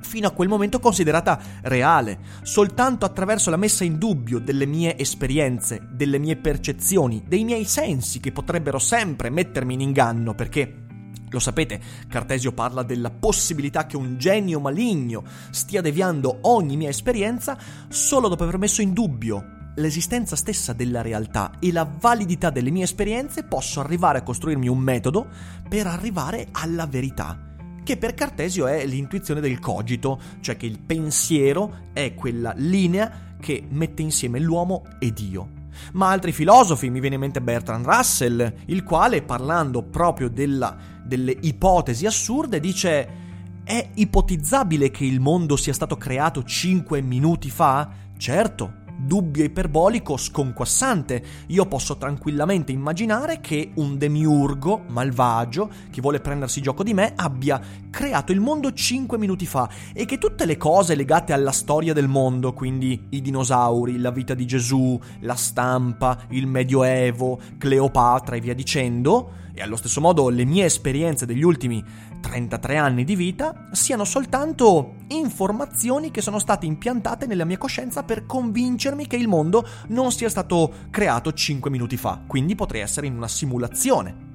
fino 0.00 0.26
a 0.26 0.32
quel 0.32 0.48
momento 0.48 0.80
considerata 0.80 1.38
reale. 1.62 2.18
Soltanto 2.42 3.04
attraverso 3.04 3.48
la 3.48 3.56
messa 3.56 3.84
in 3.84 3.96
dubbio 3.96 4.40
delle 4.40 4.66
mie 4.66 4.98
esperienze, 4.98 5.86
delle 5.92 6.18
mie 6.18 6.34
percezioni, 6.34 7.22
dei 7.28 7.44
miei 7.44 7.64
sensi 7.64 8.18
che 8.18 8.32
potrebbero 8.32 8.80
sempre 8.80 9.30
mettermi 9.30 9.74
in 9.74 9.82
inganno 9.82 10.34
perché 10.34 10.85
lo 11.28 11.38
sapete, 11.38 11.80
Cartesio 12.08 12.52
parla 12.52 12.82
della 12.82 13.10
possibilità 13.10 13.86
che 13.86 13.96
un 13.96 14.16
genio 14.18 14.60
maligno 14.60 15.24
stia 15.50 15.80
deviando 15.80 16.38
ogni 16.42 16.76
mia 16.76 16.88
esperienza 16.88 17.58
solo 17.88 18.28
dopo 18.28 18.44
aver 18.44 18.58
messo 18.58 18.82
in 18.82 18.92
dubbio 18.92 19.54
l'esistenza 19.76 20.36
stessa 20.36 20.72
della 20.72 21.02
realtà 21.02 21.52
e 21.58 21.72
la 21.72 21.84
validità 21.84 22.50
delle 22.50 22.70
mie 22.70 22.84
esperienze 22.84 23.42
posso 23.42 23.80
arrivare 23.80 24.18
a 24.18 24.22
costruirmi 24.22 24.68
un 24.68 24.78
metodo 24.78 25.26
per 25.68 25.86
arrivare 25.86 26.48
alla 26.52 26.86
verità 26.86 27.46
che 27.86 27.96
per 27.96 28.14
Cartesio 28.14 28.66
è 28.66 28.84
l'intuizione 28.84 29.40
del 29.40 29.60
cogito, 29.60 30.20
cioè 30.40 30.56
che 30.56 30.66
il 30.66 30.80
pensiero 30.80 31.90
è 31.92 32.14
quella 32.14 32.52
linea 32.56 33.34
che 33.38 33.64
mette 33.68 34.02
insieme 34.02 34.40
l'uomo 34.40 34.82
e 34.98 35.12
Dio. 35.12 35.50
Ma 35.92 36.10
altri 36.10 36.32
filosofi, 36.32 36.90
mi 36.90 36.98
viene 36.98 37.14
in 37.14 37.20
mente 37.20 37.40
Bertrand 37.40 37.86
Russell, 37.86 38.54
il 38.66 38.82
quale, 38.82 39.22
parlando 39.22 39.84
proprio 39.84 40.28
della, 40.28 40.76
delle 41.06 41.36
ipotesi 41.40 42.06
assurde, 42.06 42.60
dice 42.60 43.24
è 43.64 43.90
ipotizzabile 43.94 44.92
che 44.92 45.04
il 45.04 45.18
mondo 45.18 45.56
sia 45.56 45.72
stato 45.72 45.96
creato 45.96 46.44
5 46.44 47.00
minuti 47.00 47.50
fa? 47.50 47.90
Certo, 48.16 48.84
dubbio 48.96 49.44
iperbolico 49.44 50.16
sconquassante. 50.16 51.22
Io 51.48 51.66
posso 51.66 51.96
tranquillamente 51.96 52.72
immaginare 52.72 53.40
che 53.40 53.72
un 53.74 53.98
demiurgo 53.98 54.84
malvagio 54.88 55.68
che 55.90 56.00
vuole 56.00 56.20
prendersi 56.20 56.62
gioco 56.62 56.82
di 56.82 56.94
me 56.94 57.12
abbia 57.16 57.60
creato 57.90 58.32
il 58.32 58.40
mondo 58.40 58.72
5 58.72 59.18
minuti 59.18 59.46
fa 59.46 59.68
e 59.92 60.04
che 60.04 60.18
tutte 60.18 60.46
le 60.46 60.56
cose 60.56 60.94
legate 60.94 61.32
alla 61.32 61.52
storia 61.52 61.92
del 61.92 62.08
mondo, 62.08 62.52
quindi 62.52 63.06
i 63.10 63.20
dinosauri, 63.20 63.98
la 63.98 64.10
vita 64.10 64.34
di 64.34 64.46
Gesù, 64.46 64.98
la 65.20 65.34
stampa, 65.34 66.18
il 66.28 66.46
Medioevo, 66.46 67.40
Cleopatra 67.58 68.36
e 68.36 68.40
via 68.40 68.54
dicendo, 68.54 69.44
e 69.56 69.62
allo 69.62 69.76
stesso 69.76 70.02
modo 70.02 70.28
le 70.28 70.44
mie 70.44 70.66
esperienze 70.66 71.24
degli 71.24 71.42
ultimi 71.42 71.82
33 72.20 72.76
anni 72.76 73.04
di 73.04 73.16
vita 73.16 73.68
siano 73.72 74.04
soltanto 74.04 74.96
informazioni 75.08 76.10
che 76.10 76.20
sono 76.20 76.38
state 76.38 76.66
impiantate 76.66 77.24
nella 77.24 77.46
mia 77.46 77.56
coscienza 77.56 78.02
per 78.02 78.26
convincermi 78.26 79.06
che 79.06 79.16
il 79.16 79.28
mondo 79.28 79.66
non 79.88 80.12
sia 80.12 80.28
stato 80.28 80.70
creato 80.90 81.32
5 81.32 81.70
minuti 81.70 81.96
fa, 81.96 82.22
quindi 82.26 82.54
potrei 82.54 82.82
essere 82.82 83.06
in 83.06 83.16
una 83.16 83.28
simulazione. 83.28 84.34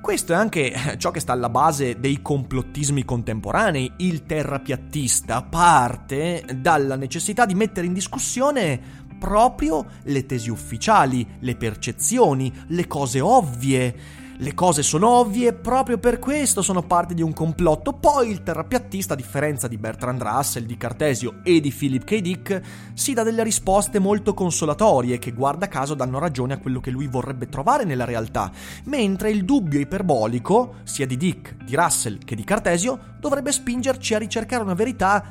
Questo 0.00 0.34
è 0.34 0.36
anche 0.36 0.96
ciò 0.98 1.10
che 1.10 1.18
sta 1.18 1.32
alla 1.32 1.48
base 1.48 1.98
dei 1.98 2.20
complottismi 2.22 3.04
contemporanei. 3.04 3.90
Il 3.96 4.24
terrapiattista 4.24 5.42
parte 5.42 6.44
dalla 6.56 6.94
necessità 6.94 7.46
di 7.46 7.54
mettere 7.54 7.86
in 7.86 7.94
discussione 7.94 9.02
proprio 9.18 9.86
le 10.02 10.26
tesi 10.26 10.50
ufficiali, 10.50 11.26
le 11.40 11.56
percezioni, 11.56 12.52
le 12.66 12.86
cose 12.86 13.20
ovvie 13.20 14.22
le 14.38 14.54
cose 14.54 14.82
sono 14.82 15.08
ovvie, 15.08 15.52
proprio 15.52 15.98
per 15.98 16.18
questo 16.18 16.60
sono 16.60 16.82
parte 16.82 17.14
di 17.14 17.22
un 17.22 17.32
complotto. 17.32 17.92
Poi 17.92 18.30
il 18.30 18.42
terrapiattista, 18.42 19.14
a 19.14 19.16
differenza 19.16 19.68
di 19.68 19.76
Bertrand 19.76 20.20
Russell, 20.20 20.64
di 20.64 20.76
Cartesio 20.76 21.40
e 21.44 21.60
di 21.60 21.70
Philip 21.70 22.04
K. 22.04 22.18
Dick, 22.20 22.62
si 22.94 23.12
dà 23.12 23.22
delle 23.22 23.44
risposte 23.44 23.98
molto 23.98 24.34
consolatorie 24.34 25.18
che 25.18 25.32
guarda 25.32 25.68
caso 25.68 25.94
danno 25.94 26.18
ragione 26.18 26.54
a 26.54 26.58
quello 26.58 26.80
che 26.80 26.90
lui 26.90 27.06
vorrebbe 27.06 27.48
trovare 27.48 27.84
nella 27.84 28.04
realtà, 28.04 28.50
mentre 28.84 29.30
il 29.30 29.44
dubbio 29.44 29.78
iperbolico, 29.78 30.76
sia 30.82 31.06
di 31.06 31.16
Dick, 31.16 31.56
di 31.64 31.76
Russell 31.76 32.18
che 32.18 32.34
di 32.34 32.44
Cartesio, 32.44 33.16
dovrebbe 33.20 33.52
spingerci 33.52 34.14
a 34.14 34.18
ricercare 34.18 34.62
una 34.62 34.74
verità 34.74 35.24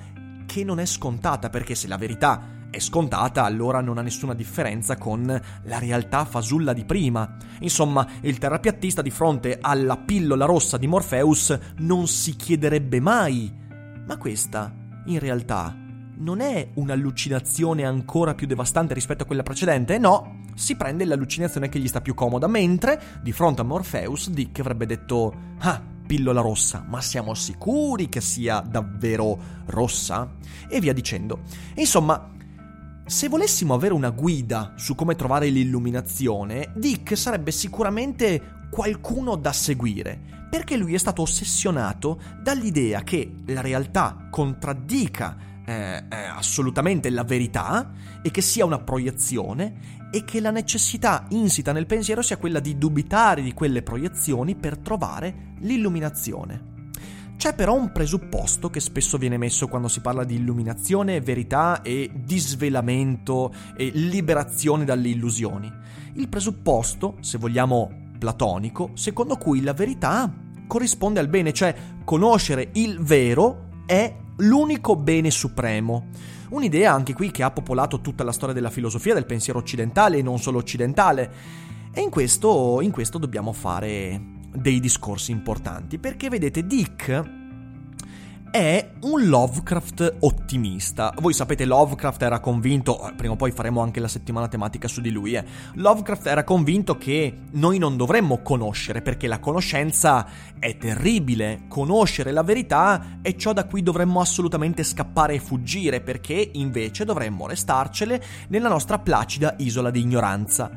che 0.46 0.64
non 0.64 0.80
è 0.80 0.86
scontata, 0.86 1.50
perché 1.50 1.76
se 1.76 1.88
la 1.88 1.98
verità 1.98 2.62
è 2.74 2.80
scontata, 2.80 3.44
allora 3.44 3.82
non 3.82 4.00
ha 4.00 4.02
nessuna 4.02 4.34
differenza 4.34 4.98
con 4.98 5.26
la 5.26 5.78
realtà 5.78 6.26
fasulla 6.26 6.74
di 6.74 6.86
prima. 6.86 7.38
Insomma, 7.60 8.08
il 8.22 8.40
terrapiattista 8.40 9.04
di 9.04 9.12
fronte 9.12 9.60
alla 9.62 9.96
pillola 9.96 10.46
rossa 10.46 10.80
di 10.80 10.88
Morpheus 10.88 11.56
non 11.78 12.08
si 12.08 12.36
chiederebbe 12.36 13.00
mai: 13.00 13.54
ma 14.08 14.18
questa, 14.18 14.74
in 15.06 15.20
realtà, 15.20 15.78
non 16.16 16.42
è 16.42 16.72
un'allucinazione 16.74 17.86
ancora 17.86 18.34
più 18.34 18.48
devastante 18.48 18.96
rispetto 18.96 19.22
a 19.22 19.28
quella 19.28 19.44
precedente? 19.44 20.00
No, 20.00 20.40
si 20.56 20.76
prende 20.76 21.06
l'allucinazione 21.06 21.70
che 21.70 21.78
gli 21.78 21.88
sta 21.88 22.02
più 22.02 22.16
comoda, 22.16 22.48
mentre 22.48 23.00
di 23.22 23.32
fronte 23.32 23.62
a 23.62 23.66
Morpheus 23.66 24.32
Dick 24.32 24.60
avrebbe 24.62 24.88
detto: 24.88 25.32
Ah, 25.60 25.80
pillola 26.08 26.42
rossa, 26.42 26.84
ma 26.88 27.02
siamo 27.02 27.36
sicuri 27.36 28.10
che 28.10 28.20
sia 28.20 28.62
davvero 28.62 29.40
rossa? 29.68 30.38
E 30.68 30.80
via 30.80 30.92
dicendo. 30.92 31.42
Insomma, 31.76 32.32
se 33.06 33.28
volessimo 33.28 33.74
avere 33.74 33.94
una 33.94 34.12
guida 34.12 34.74
su 34.78 34.96
come 34.96 35.16
trovare 35.16 35.50
l'illuminazione, 35.50 36.72
Dick 36.76 37.18
sarebbe 37.18 37.52
sicuramente 37.52 38.68
qualcuno 38.72 39.36
da 39.36 39.52
seguire, 39.52 40.48
perché 40.50 40.78
lui 40.78 40.94
è 40.94 40.98
stato 40.98 41.22
ossessionato 41.22 42.20
dall'idea 42.42 43.04
che 43.04 43.30
la 43.48 43.62
realtà 43.62 44.28
contraddica 44.32 45.38
eh, 45.66 46.04
eh, 46.10 46.16
assolutamente 46.16 47.10
la 47.10 47.24
verità 47.24 47.92
e 48.22 48.32
che 48.32 48.42
sia 48.42 48.66
una 48.66 48.80
proiezione 48.80 50.02
e 50.12 50.24
che 50.24 50.40
la 50.40 50.52
necessità 50.52 51.26
insita 51.30 51.72
nel 51.72 51.86
pensiero 51.86 52.22
sia 52.22 52.38
quella 52.38 52.60
di 52.60 52.78
dubitare 52.78 53.42
di 53.42 53.54
quelle 53.54 53.82
proiezioni 53.82 54.56
per 54.56 54.78
trovare 54.78 55.56
l'illuminazione. 55.60 56.73
C'è 57.44 57.54
però 57.54 57.76
un 57.76 57.92
presupposto 57.92 58.70
che 58.70 58.80
spesso 58.80 59.18
viene 59.18 59.36
messo 59.36 59.68
quando 59.68 59.90
si 59.90 60.00
parla 60.00 60.24
di 60.24 60.36
illuminazione, 60.36 61.20
verità 61.20 61.82
e 61.82 62.10
disvelamento 62.14 63.54
e 63.76 63.92
liberazione 63.94 64.86
dalle 64.86 65.10
illusioni. 65.10 65.70
Il 66.14 66.30
presupposto, 66.30 67.18
se 67.20 67.38
vogliamo 67.38 68.12
platonico, 68.18 68.92
secondo 68.94 69.36
cui 69.36 69.62
la 69.62 69.74
verità 69.74 70.34
corrisponde 70.66 71.20
al 71.20 71.28
bene, 71.28 71.52
cioè 71.52 71.76
conoscere 72.06 72.70
il 72.76 73.02
vero 73.02 73.84
è 73.86 74.16
l'unico 74.38 74.96
bene 74.96 75.30
supremo. 75.30 76.12
Un'idea 76.52 76.94
anche 76.94 77.14
qui 77.14 77.30
che 77.30 77.44
ha 77.44 77.52
popolato 77.52 78.00
tutta 78.00 78.24
la 78.24 78.32
storia 78.32 78.56
della 78.56 78.70
filosofia, 78.70 79.14
del 79.14 79.26
pensiero 79.26 79.60
occidentale 79.60 80.20
e 80.20 80.22
non 80.22 80.40
solo 80.40 80.60
occidentale. 80.60 81.30
E 81.94 82.00
in 82.00 82.10
questo, 82.10 82.80
in 82.80 82.92
questo 82.92 83.18
dobbiamo 83.18 83.52
fare 83.52 84.33
dei 84.56 84.80
discorsi 84.80 85.32
importanti, 85.32 85.98
perché 85.98 86.30
vedete 86.30 86.66
Dick 86.66 87.42
è 88.54 88.88
un 89.02 89.28
Lovecraft 89.30 90.18
ottimista. 90.20 91.12
Voi 91.20 91.34
sapete 91.34 91.66
Lovecraft 91.66 92.22
era 92.22 92.40
convinto, 92.40 93.10
eh, 93.10 93.14
prima 93.16 93.34
o 93.34 93.36
poi 93.36 93.50
faremo 93.50 93.82
anche 93.82 94.00
la 94.00 94.08
settimana 94.08 94.48
tematica 94.48 94.88
su 94.88 95.02
di 95.02 95.10
lui, 95.10 95.34
eh. 95.34 95.44
Lovecraft 95.74 96.28
era 96.28 96.44
convinto 96.44 96.96
che 96.96 97.36
noi 97.54 97.80
non 97.80 97.98
dovremmo 97.98 98.44
conoscere 98.44 99.02
perché 99.02 99.26
la 99.26 99.40
conoscenza 99.40 100.28
è 100.60 100.78
terribile, 100.78 101.64
conoscere 101.68 102.32
la 102.32 102.44
verità 102.44 103.18
è 103.24 103.36
ciò 103.36 103.54
da 103.54 103.66
cui 103.66 103.82
dovremmo 103.82 104.22
assolutamente 104.22 104.84
scappare 104.84 105.34
e 105.34 105.40
fuggire 105.40 106.02
perché 106.02 106.52
invece 106.54 107.06
dovremmo 107.06 107.48
restarcele 107.48 108.24
nella 108.50 108.70
nostra 108.70 109.00
placida 109.00 109.56
isola 109.58 109.90
di 109.90 110.02
ignoranza. 110.02 110.70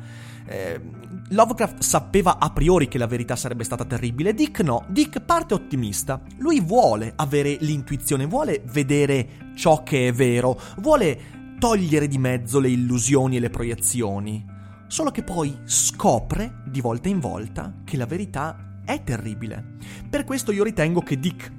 Eh, 0.47 0.81
Lovecraft 1.29 1.81
sapeva 1.81 2.37
a 2.39 2.51
priori 2.51 2.87
che 2.87 2.97
la 2.97 3.05
verità 3.05 3.35
sarebbe 3.35 3.65
stata 3.65 3.83
terribile, 3.83 4.33
Dick 4.33 4.61
no, 4.61 4.85
Dick 4.87 5.19
parte 5.19 5.53
ottimista, 5.53 6.21
lui 6.37 6.61
vuole 6.61 7.11
avere 7.17 7.57
l'intuizione, 7.59 8.25
vuole 8.25 8.63
vedere 8.71 9.51
ciò 9.53 9.83
che 9.83 10.07
è 10.07 10.13
vero, 10.13 10.57
vuole 10.77 11.55
togliere 11.59 12.07
di 12.07 12.17
mezzo 12.17 12.59
le 12.59 12.69
illusioni 12.69 13.35
e 13.35 13.39
le 13.41 13.49
proiezioni, 13.49 14.45
solo 14.87 15.11
che 15.11 15.23
poi 15.23 15.53
scopre 15.65 16.61
di 16.65 16.79
volta 16.79 17.09
in 17.09 17.19
volta 17.19 17.73
che 17.83 17.97
la 17.97 18.05
verità 18.05 18.79
è 18.85 19.03
terribile. 19.03 19.75
Per 20.09 20.23
questo 20.23 20.53
io 20.53 20.63
ritengo 20.63 21.01
che 21.01 21.19
Dick 21.19 21.51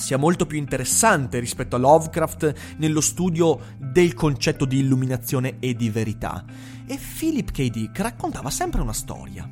sia 0.00 0.16
molto 0.16 0.46
più 0.46 0.58
interessante 0.58 1.38
rispetto 1.38 1.76
a 1.76 1.78
Lovecraft 1.78 2.76
nello 2.78 3.00
studio 3.00 3.60
del 3.76 4.14
concetto 4.14 4.64
di 4.64 4.78
illuminazione 4.78 5.58
e 5.60 5.74
di 5.74 5.90
verità. 5.90 6.44
E 6.86 6.98
Philip 6.98 7.50
K. 7.50 7.68
Dick 7.68 8.00
raccontava 8.00 8.50
sempre 8.50 8.80
una 8.80 8.94
storia. 8.94 9.48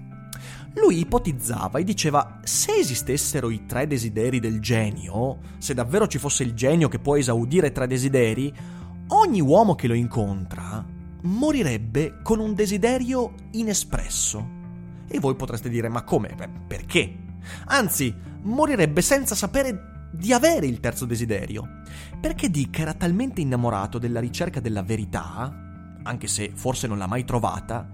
Lui 0.75 1.01
ipotizzava 1.01 1.79
e 1.79 1.85
diceva 1.85 2.41
se 2.43 2.73
esistessero 2.77 3.51
i 3.51 3.67
tre 3.67 3.87
desideri 3.87 4.41
del 4.41 4.61
genio, 4.61 5.39
se 5.59 5.75
davvero 5.75 6.07
ci 6.07 6.19
fosse 6.19 6.43
il 6.43 6.55
genio 6.55 6.89
che 6.89 6.99
può 6.99 7.17
esaudire 7.17 7.71
tre 7.71 7.87
desideri, 7.87 8.53
ogni 9.09 9.41
uomo 9.41 9.75
che 9.75 9.87
lo 9.87 9.95
incontra 9.95 10.85
morirebbe 11.21 12.21
con 12.23 12.39
un 12.39 12.55
desiderio 12.55 13.35
inespresso. 13.53 14.57
E 15.07 15.19
voi 15.19 15.35
potreste 15.37 15.69
dire 15.69 15.89
ma 15.89 16.03
come? 16.05 16.35
Beh, 16.35 16.49
perché? 16.67 17.17
Anzi, 17.67 18.15
morirebbe 18.43 19.01
senza 19.01 19.35
sapere 19.35 19.98
di 20.11 20.33
avere 20.33 20.67
il 20.67 20.81
terzo 20.81 21.05
desiderio. 21.05 21.83
Perché 22.21 22.51
Dick 22.51 22.79
era 22.79 22.95
talmente 22.95 23.41
innamorato 23.41 23.99
della 23.99 24.21
ricerca 24.21 24.61
della 24.61 24.83
verità, 24.83 25.53
anche 26.03 26.27
se 26.27 26.53
forse 26.55 26.87
non 26.87 26.99
l'ha 26.99 27.07
mai 27.07 27.25
trovata, 27.25 27.89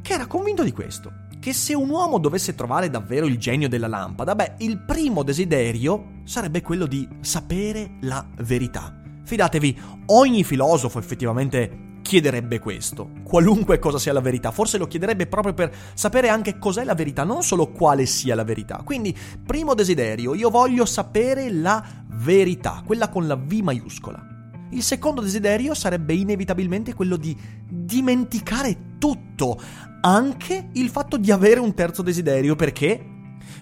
che 0.00 0.12
era 0.12 0.26
convinto 0.26 0.64
di 0.64 0.72
questo, 0.72 1.12
che 1.38 1.52
se 1.52 1.74
un 1.74 1.90
uomo 1.90 2.18
dovesse 2.18 2.54
trovare 2.54 2.90
davvero 2.90 3.26
il 3.26 3.38
genio 3.38 3.68
della 3.68 3.88
lampada, 3.88 4.34
beh, 4.34 4.54
il 4.58 4.78
primo 4.78 5.22
desiderio 5.22 6.20
sarebbe 6.24 6.60
quello 6.60 6.86
di 6.86 7.08
sapere 7.20 7.98
la 8.02 8.24
verità. 8.38 9.00
Fidatevi, 9.24 9.80
ogni 10.06 10.44
filosofo 10.44 10.98
effettivamente 10.98 11.90
chiederebbe 12.12 12.58
questo, 12.58 13.08
qualunque 13.22 13.78
cosa 13.78 13.98
sia 13.98 14.12
la 14.12 14.20
verità, 14.20 14.50
forse 14.50 14.76
lo 14.76 14.86
chiederebbe 14.86 15.26
proprio 15.26 15.54
per 15.54 15.74
sapere 15.94 16.28
anche 16.28 16.58
cos'è 16.58 16.84
la 16.84 16.92
verità, 16.92 17.24
non 17.24 17.42
solo 17.42 17.70
quale 17.70 18.04
sia 18.04 18.34
la 18.34 18.44
verità. 18.44 18.82
Quindi, 18.84 19.16
primo 19.42 19.72
desiderio, 19.72 20.34
io 20.34 20.50
voglio 20.50 20.84
sapere 20.84 21.50
la 21.50 21.82
verità, 22.08 22.82
quella 22.84 23.08
con 23.08 23.26
la 23.26 23.34
V 23.34 23.50
maiuscola. 23.50 24.26
Il 24.72 24.82
secondo 24.82 25.22
desiderio 25.22 25.72
sarebbe 25.72 26.12
inevitabilmente 26.12 26.92
quello 26.92 27.16
di 27.16 27.34
dimenticare 27.66 28.98
tutto, 28.98 29.58
anche 30.02 30.68
il 30.72 30.90
fatto 30.90 31.16
di 31.16 31.30
avere 31.30 31.60
un 31.60 31.72
terzo 31.72 32.02
desiderio, 32.02 32.56
perché 32.56 33.11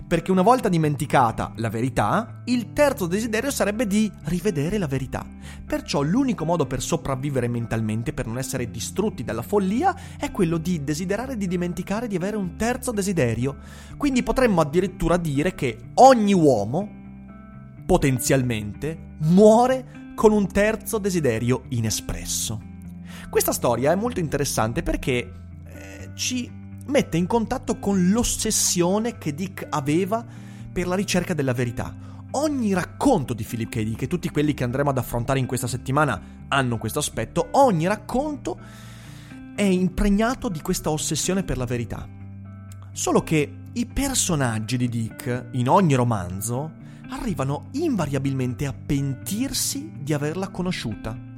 perché 0.07 0.31
una 0.31 0.43
volta 0.43 0.69
dimenticata 0.69 1.53
la 1.57 1.69
verità, 1.69 2.43
il 2.47 2.73
terzo 2.73 3.07
desiderio 3.07 3.51
sarebbe 3.51 3.87
di 3.87 4.11
rivedere 4.25 4.79
la 4.79 4.87
verità. 4.87 5.25
Perciò 5.65 6.03
l'unico 6.03 6.45
modo 6.45 6.67
per 6.67 6.83
sopravvivere 6.83 7.49
mentalmente, 7.49 8.13
per 8.13 8.27
non 8.27 8.39
essere 8.39 8.71
distrutti 8.71 9.23
dalla 9.25 9.43
follia, 9.43 9.95
è 10.19 10.31
quello 10.31 10.59
di 10.59 10.83
desiderare 10.83 11.37
di 11.37 11.47
dimenticare 11.47 12.09
di 12.09 12.17
avere 12.17 12.37
un 12.37 12.57
terzo 12.57 12.91
desiderio. 12.91 13.59
Quindi 13.97 14.23
potremmo 14.23 14.61
addirittura 14.61 15.17
dire 15.17 15.55
che 15.55 15.79
ogni 15.95 16.33
uomo, 16.33 16.89
potenzialmente, 17.87 18.99
muore 19.21 20.13
con 20.15 20.33
un 20.33 20.47
terzo 20.49 20.99
desiderio 20.99 21.65
inespresso. 21.69 22.61
Questa 23.31 23.53
storia 23.53 23.93
è 23.93 23.95
molto 23.95 24.19
interessante 24.19 24.83
perché 24.83 25.33
eh, 25.65 26.11
ci 26.15 26.59
mette 26.91 27.17
in 27.17 27.27
contatto 27.27 27.79
con 27.79 28.11
l'ossessione 28.11 29.17
che 29.17 29.33
Dick 29.33 29.67
aveva 29.71 30.27
per 30.73 30.87
la 30.87 30.97
ricerca 30.97 31.35
della 31.35 31.53
verità. 31.53 31.95
Ogni 32.33 32.75
racconto 32.75 33.33
di 33.33 33.45
Philip 33.45 33.71
K. 33.71 33.83
Dick 33.83 34.03
e 34.03 34.07
tutti 34.09 34.29
quelli 34.29 34.55
che 34.55 34.65
andremo 34.65 34.91
ad 34.91 34.99
affrontare 34.99 35.39
in 35.39 35.47
questa 35.47 35.67
settimana 35.67 36.21
hanno 36.49 36.79
questo 36.79 36.99
aspetto, 36.99 37.49
ogni 37.53 37.87
racconto 37.87 38.59
è 39.55 39.63
impregnato 39.63 40.49
di 40.49 40.61
questa 40.61 40.91
ossessione 40.91 41.45
per 41.45 41.57
la 41.57 41.65
verità. 41.65 42.09
Solo 42.93 43.23
che 43.23 43.53
i 43.73 43.87
personaggi 43.87 44.77
di 44.77 44.89
Dick, 44.89 45.49
in 45.53 45.69
ogni 45.69 45.95
romanzo, 45.95 46.73
arrivano 47.11 47.69
invariabilmente 47.73 48.67
a 48.67 48.75
pentirsi 48.75 49.93
di 50.01 50.13
averla 50.13 50.49
conosciuta 50.49 51.30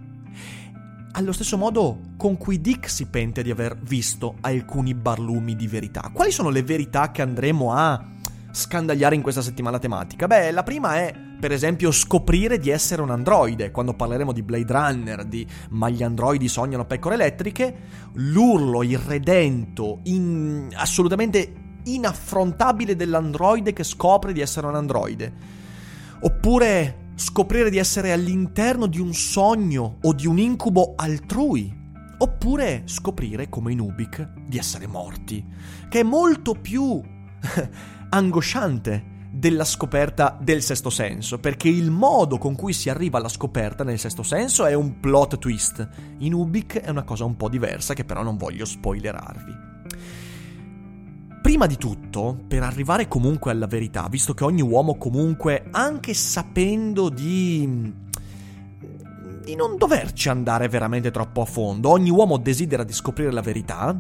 allo 1.13 1.33
stesso 1.33 1.59
modo 1.59 1.99
con 2.17 2.37
cui 2.37 2.61
Dick 2.61 2.89
si 2.89 3.07
pente 3.07 3.43
di 3.43 3.51
aver 3.51 3.77
visto 3.77 4.37
alcuni 4.41 4.95
barlumi 4.95 5.55
di 5.57 5.67
verità. 5.67 6.11
Quali 6.13 6.31
sono 6.31 6.49
le 6.49 6.63
verità 6.63 7.11
che 7.11 7.23
andremo 7.23 7.73
a 7.73 8.03
scandagliare 8.51 9.15
in 9.15 9.23
questa 9.23 9.43
settimana 9.43 9.79
tematica? 9.79 10.27
Beh, 10.27 10.51
la 10.51 10.63
prima 10.63 10.97
è, 10.97 11.15
per 11.39 11.53
esempio, 11.53 11.91
scoprire 11.91 12.59
di 12.59 12.71
essere 12.71 13.03
un 13.03 13.11
androide. 13.11 13.71
Quando 13.71 13.95
parleremo 13.95 14.33
di 14.33 14.43
Blade 14.43 14.73
Runner, 14.73 15.25
di 15.25 15.47
Ma 15.71 15.91
gli 15.91 16.03
androidi 16.03 16.49
sognano 16.49 16.87
pecore 16.87 17.15
elettriche, 17.15 17.75
l'urlo 18.15 18.83
irredento, 18.83 20.01
in... 20.05 20.69
assolutamente 20.75 21.55
inaffrontabile 21.85 22.97
dell'androide 22.97 23.73
che 23.73 23.85
scopre 23.85 24.33
di 24.33 24.41
essere 24.41 24.67
un 24.67 24.77
androide. 24.77 25.33
Oppure 26.21 27.11
scoprire 27.23 27.71
di 27.71 27.79
essere 27.79 28.11
all'interno 28.11 28.89
di 28.89 28.99
un 28.99 29.15
sogno 29.15 29.99
o 30.03 30.13
di 30.13 30.27
un 30.27 30.39
incubo 30.39 30.95
altrui, 30.97 31.73
oppure 32.19 32.83
scoprire, 32.87 33.49
come 33.49 33.71
in 33.71 33.79
Ubik, 33.79 34.33
di 34.45 34.59
essere 34.59 34.89
morti, 34.89 35.45
che 35.89 36.01
è 36.01 36.03
molto 36.03 36.55
più 36.55 37.01
angosciante 38.11 39.11
della 39.31 39.65
scoperta 39.65 40.37
del 40.39 40.63
sesto 40.63 40.91
senso, 40.91 41.39
perché 41.39 41.69
il 41.69 41.93
modo 41.93 42.39
con 42.39 42.57
cui 42.57 42.73
si 42.73 42.91
arriva 42.91 43.19
alla 43.19 43.29
scoperta 43.29 43.85
nel 43.85 44.01
sesto 44.01 44.25
senso 44.25 44.67
è 44.67 44.75
un 44.75 44.99
plot 44.99 45.39
twist. 45.39 45.89
In 46.19 46.35
Ubik 46.35 46.81
è 46.81 46.91
una 46.91 47.05
cosa 47.05 47.25
un 47.25 47.37
po' 47.37 47.49
diversa 47.49 47.95
che 47.95 48.05
però 48.05 48.25
non 48.25 48.37
voglio 48.37 48.65
spoilerarvi. 48.65 49.72
Prima 51.53 51.67
di 51.67 51.77
tutto, 51.77 52.45
per 52.49 52.63
arrivare 52.63 53.09
comunque 53.09 53.51
alla 53.51 53.67
verità, 53.67 54.07
visto 54.09 54.33
che 54.33 54.43
ogni 54.43 54.63
uomo 54.63 54.97
comunque, 54.97 55.67
anche 55.71 56.15
sapendo 56.15 57.11
di 57.11 57.93
di 59.45 59.55
non 59.55 59.77
doverci 59.77 60.31
andare 60.31 60.67
veramente 60.69 61.11
troppo 61.11 61.43
a 61.43 61.45
fondo, 61.45 61.91
ogni 61.91 62.09
uomo 62.09 62.39
desidera 62.39 62.85
di 62.85 62.95
scoprire 62.95 63.31
la 63.31 63.43
verità, 63.43 63.95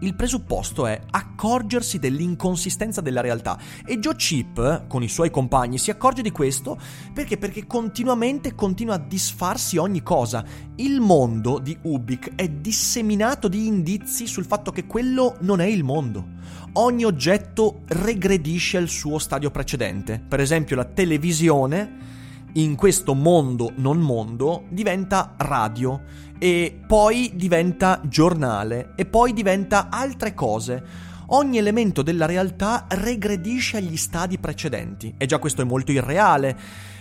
il 0.00 0.14
presupposto 0.14 0.86
è 0.86 1.00
accorgersi 1.10 1.98
dell'inconsistenza 1.98 3.00
della 3.00 3.20
realtà 3.20 3.58
e 3.86 3.98
Joe 3.98 4.16
Chip, 4.16 4.86
con 4.86 5.02
i 5.02 5.08
suoi 5.08 5.30
compagni, 5.30 5.78
si 5.78 5.90
accorge 5.90 6.22
di 6.22 6.30
questo 6.30 6.78
perché? 7.12 7.38
Perché 7.38 7.66
continuamente 7.66 8.54
continua 8.54 8.94
a 8.94 8.98
disfarsi 8.98 9.76
ogni 9.76 10.02
cosa. 10.02 10.44
Il 10.76 11.00
mondo 11.00 11.58
di 11.58 11.76
Ubik 11.82 12.34
è 12.34 12.48
disseminato 12.48 13.48
di 13.48 13.66
indizi 13.66 14.26
sul 14.26 14.44
fatto 14.44 14.72
che 14.72 14.86
quello 14.86 15.36
non 15.40 15.60
è 15.60 15.66
il 15.66 15.84
mondo. 15.84 16.32
Ogni 16.74 17.04
oggetto 17.04 17.82
regredisce 17.86 18.76
al 18.76 18.88
suo 18.88 19.18
stadio 19.18 19.50
precedente. 19.50 20.22
Per 20.26 20.40
esempio 20.40 20.76
la 20.76 20.84
televisione 20.84 22.14
in 22.54 22.76
questo 22.76 23.14
mondo 23.14 23.72
non 23.76 23.98
mondo 23.98 24.64
diventa 24.68 25.34
radio 25.38 26.02
e 26.38 26.78
poi 26.86 27.32
diventa 27.34 28.00
giornale 28.04 28.92
e 28.96 29.06
poi 29.06 29.32
diventa 29.32 29.88
altre 29.90 30.34
cose. 30.34 31.12
Ogni 31.28 31.58
elemento 31.58 32.02
della 32.02 32.26
realtà 32.26 32.86
regredisce 32.88 33.78
agli 33.78 33.96
stadi 33.96 34.38
precedenti 34.38 35.14
e 35.16 35.26
già 35.26 35.38
questo 35.38 35.62
è 35.62 35.64
molto 35.64 35.90
irreale. 35.90 36.56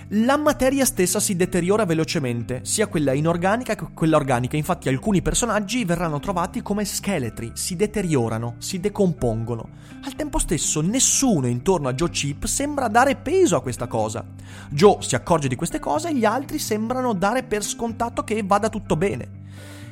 La 0.10 0.36
materia 0.36 0.84
stessa 0.84 1.22
si 1.22 1.36
deteriora 1.36 1.86
velocemente, 1.86 2.60
sia 2.64 2.88
quella 2.88 3.14
inorganica 3.14 3.74
che 3.74 3.88
quella 3.94 4.18
organica, 4.18 4.58
infatti 4.58 4.90
alcuni 4.90 5.22
personaggi 5.22 5.86
verranno 5.86 6.20
trovati 6.20 6.62
come 6.62 6.84
scheletri, 6.84 7.52
si 7.54 7.78
deteriorano, 7.78 8.56
si 8.58 8.82
decompongono. 8.82 9.70
Al 10.04 10.16
tempo 10.16 10.40
stesso 10.40 10.82
nessuno 10.82 11.48
intorno 11.48 11.88
a 11.88 11.94
Joe 11.94 12.10
Chip 12.10 12.46
sembra 12.46 12.90
dare 12.90 13.16
peso 13.16 13.56
a 13.56 13.62
questa 13.62 13.88
cosa. 13.88 14.26
Joe 14.70 14.98
si 15.00 15.16
accorge 15.16 15.48
di 15.48 15.56
queste 15.56 15.80
cose 15.80 16.10
e 16.10 16.16
gli 16.16 16.26
altri 16.26 16.60
sembrano 16.60 17.14
dare 17.14 17.44
per 17.44 17.64
scontato 17.64 18.26
che 18.26 18.44
vada 18.44 18.68
tutto 18.68 18.98
bene. 18.98 19.42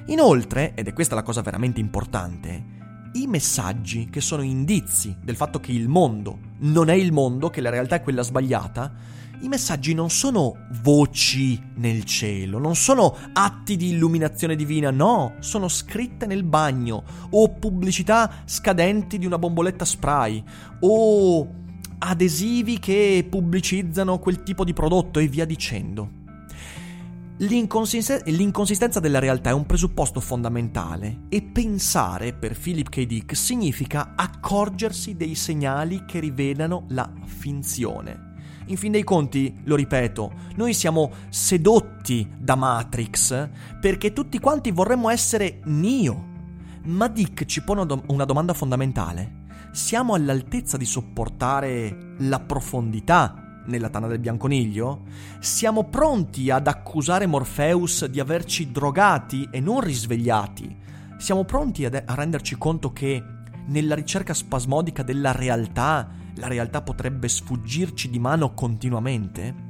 Inoltre, 0.08 0.74
ed 0.76 0.88
è 0.88 0.94
questa 0.94 1.16
la 1.16 1.24
cosa 1.24 1.42
veramente 1.42 1.80
importante, 1.80 2.80
i 3.14 3.28
messaggi 3.28 4.10
che 4.10 4.20
sono 4.20 4.42
indizi 4.42 5.16
del 5.22 5.36
fatto 5.38 5.60
che 5.60 5.72
il 5.72 5.88
mondo 5.88 6.38
non 6.60 6.90
è 6.90 6.94
il 6.94 7.14
mondo, 7.14 7.50
che 7.50 7.62
la 7.62 7.70
realtà 7.70 7.96
è 7.96 8.02
quella 8.02 8.24
sbagliata, 8.24 9.20
i 9.42 9.48
messaggi 9.48 9.94
non 9.94 10.10
sono 10.10 10.68
voci 10.82 11.60
nel 11.76 12.04
cielo, 12.04 12.60
non 12.60 12.76
sono 12.76 13.16
atti 13.34 13.76
di 13.76 13.90
illuminazione 13.90 14.56
divina, 14.56 14.92
no, 14.92 15.36
sono 15.40 15.68
scritte 15.68 16.26
nel 16.26 16.44
bagno 16.44 17.04
o 17.32 17.50
pubblicità 17.50 18.44
scadenti 18.46 19.18
di 19.18 19.26
una 19.26 19.40
bomboletta 19.40 19.86
spray 19.86 20.44
o 20.82 21.60
adesivi 22.00 22.80
che 22.80 23.26
pubblicizzano 23.28 24.20
quel 24.20 24.44
tipo 24.44 24.64
di 24.64 24.74
prodotto 24.74 25.20
e 25.20 25.28
via 25.28 25.46
dicendo. 25.46 26.20
L'inconsisten- 27.38 28.22
l'inconsistenza 28.26 29.00
della 29.00 29.18
realtà 29.18 29.50
è 29.50 29.54
un 29.54 29.66
presupposto 29.66 30.20
fondamentale 30.20 31.22
e 31.30 31.42
pensare 31.42 32.34
per 32.34 32.56
Philip 32.56 32.90
K. 32.90 33.06
Dick 33.06 33.36
significa 33.36 34.14
accorgersi 34.16 35.16
dei 35.16 35.34
segnali 35.34 36.06
che 36.06 36.20
rivelano 36.20 36.86
la 36.90 37.12
finzione. 37.26 38.30
In 38.72 38.78
fin 38.78 38.94
dei 38.94 39.04
conti, 39.04 39.54
lo 39.66 39.76
ripeto, 39.76 40.32
noi 40.56 40.74
siamo 40.74 41.12
sedotti 41.28 42.26
da 42.38 42.56
Matrix 42.56 43.50
perché 43.82 44.14
tutti 44.14 44.40
quanti 44.40 44.72
vorremmo 44.72 45.10
essere 45.10 45.60
Neo. 45.66 46.30
Ma 46.86 47.10
Dick 47.10 47.44
ci 47.44 47.64
pone 47.64 47.86
una 48.08 48.24
domanda 48.24 48.54
fondamentale. 48.54 49.40
Siamo 49.74 50.14
all'altezza 50.14 50.78
di 50.78 50.86
sopportare 50.86 52.16
la 52.20 52.40
profondità 52.40 53.62
nella 53.66 53.90
tana 53.90 54.08
del 54.08 54.20
bianconiglio? 54.20 55.02
Siamo 55.42 55.90
pronti 55.90 56.50
ad 56.50 56.66
accusare 56.66 57.28
Morpheus 57.28 58.06
di 58.06 58.22
averci 58.22 58.72
drogati 58.72 59.50
e 59.52 59.60
non 59.60 59.82
risvegliati? 59.82 60.78
Siamo 61.18 61.44
pronti 61.44 61.84
a 61.84 62.04
renderci 62.06 62.58
conto 62.58 62.94
che 62.94 63.22
nella 63.66 63.96
ricerca 63.96 64.34
spasmodica 64.34 65.04
della 65.04 65.34
realtà, 65.34 66.20
la 66.36 66.48
realtà 66.48 66.82
potrebbe 66.82 67.28
sfuggirci 67.28 68.10
di 68.10 68.20
mano 68.20 68.54
continuamente? 68.54 69.70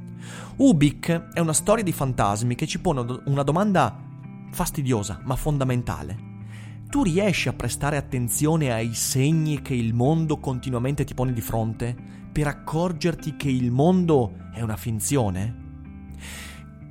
Ubik 0.57 1.29
è 1.33 1.39
una 1.39 1.53
storia 1.53 1.83
di 1.83 1.91
fantasmi 1.91 2.55
che 2.55 2.67
ci 2.67 2.79
pone 2.79 3.21
una 3.25 3.43
domanda 3.43 3.97
fastidiosa 4.51 5.19
ma 5.23 5.35
fondamentale. 5.35 6.29
Tu 6.89 7.03
riesci 7.03 7.47
a 7.47 7.53
prestare 7.53 7.95
attenzione 7.95 8.71
ai 8.71 8.93
segni 8.93 9.61
che 9.61 9.73
il 9.73 9.93
mondo 9.93 10.39
continuamente 10.39 11.05
ti 11.05 11.13
pone 11.13 11.31
di 11.31 11.41
fronte 11.41 11.95
per 12.31 12.47
accorgerti 12.47 13.35
che 13.35 13.49
il 13.49 13.71
mondo 13.71 14.35
è 14.53 14.61
una 14.61 14.77
finzione? 14.77 15.59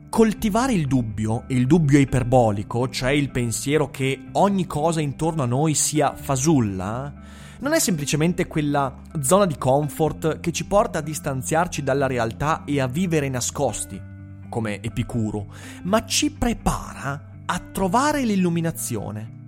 Coltivare 0.09 0.72
il 0.72 0.87
dubbio, 0.87 1.44
il 1.48 1.66
dubbio 1.66 1.98
iperbolico, 1.98 2.88
cioè 2.88 3.11
il 3.11 3.30
pensiero 3.30 3.90
che 3.90 4.28
ogni 4.33 4.66
cosa 4.66 5.00
intorno 5.00 5.42
a 5.42 5.46
noi 5.46 5.74
sia 5.74 6.14
fasulla, 6.14 7.12
non 7.61 7.75
è 7.75 7.79
semplicemente 7.79 8.46
quella 8.46 9.01
zona 9.20 9.44
di 9.46 9.57
comfort 9.57 10.40
che 10.40 10.51
ci 10.51 10.64
porta 10.64 10.99
a 10.99 11.03
distanziarci 11.03 11.83
dalla 11.83 12.07
realtà 12.07 12.64
e 12.64 12.81
a 12.81 12.87
vivere 12.87 13.29
nascosti, 13.29 14.01
come 14.49 14.81
Epicuro, 14.81 15.53
ma 15.83 16.05
ci 16.07 16.31
prepara 16.31 17.29
a 17.44 17.59
trovare 17.73 18.23
l'illuminazione. 18.23 19.38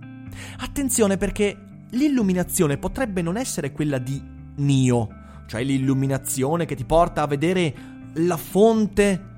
Attenzione 0.58 1.16
perché 1.16 1.56
l'illuminazione 1.90 2.76
potrebbe 2.76 3.22
non 3.22 3.36
essere 3.36 3.72
quella 3.72 3.98
di 3.98 4.22
Nio, 4.56 5.08
cioè 5.46 5.64
l'illuminazione 5.64 6.66
che 6.66 6.76
ti 6.76 6.84
porta 6.84 7.22
a 7.22 7.26
vedere 7.26 7.74
la 8.14 8.36
fonte 8.36 9.30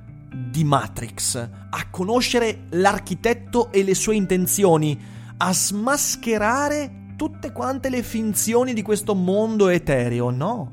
di 0.51 0.65
Matrix, 0.65 1.37
a 1.37 1.91
conoscere 1.91 2.65
l'architetto 2.71 3.71
e 3.71 3.85
le 3.85 3.95
sue 3.95 4.17
intenzioni, 4.17 5.01
a 5.37 5.53
smascherare 5.53 7.03
tutte 7.17 7.53
quante 7.53 7.89
le 7.89 8.03
finzioni 8.03 8.73
di 8.73 8.83
questo 8.83 9.15
mondo 9.15 9.69
etereo, 9.69 10.31
no. 10.31 10.71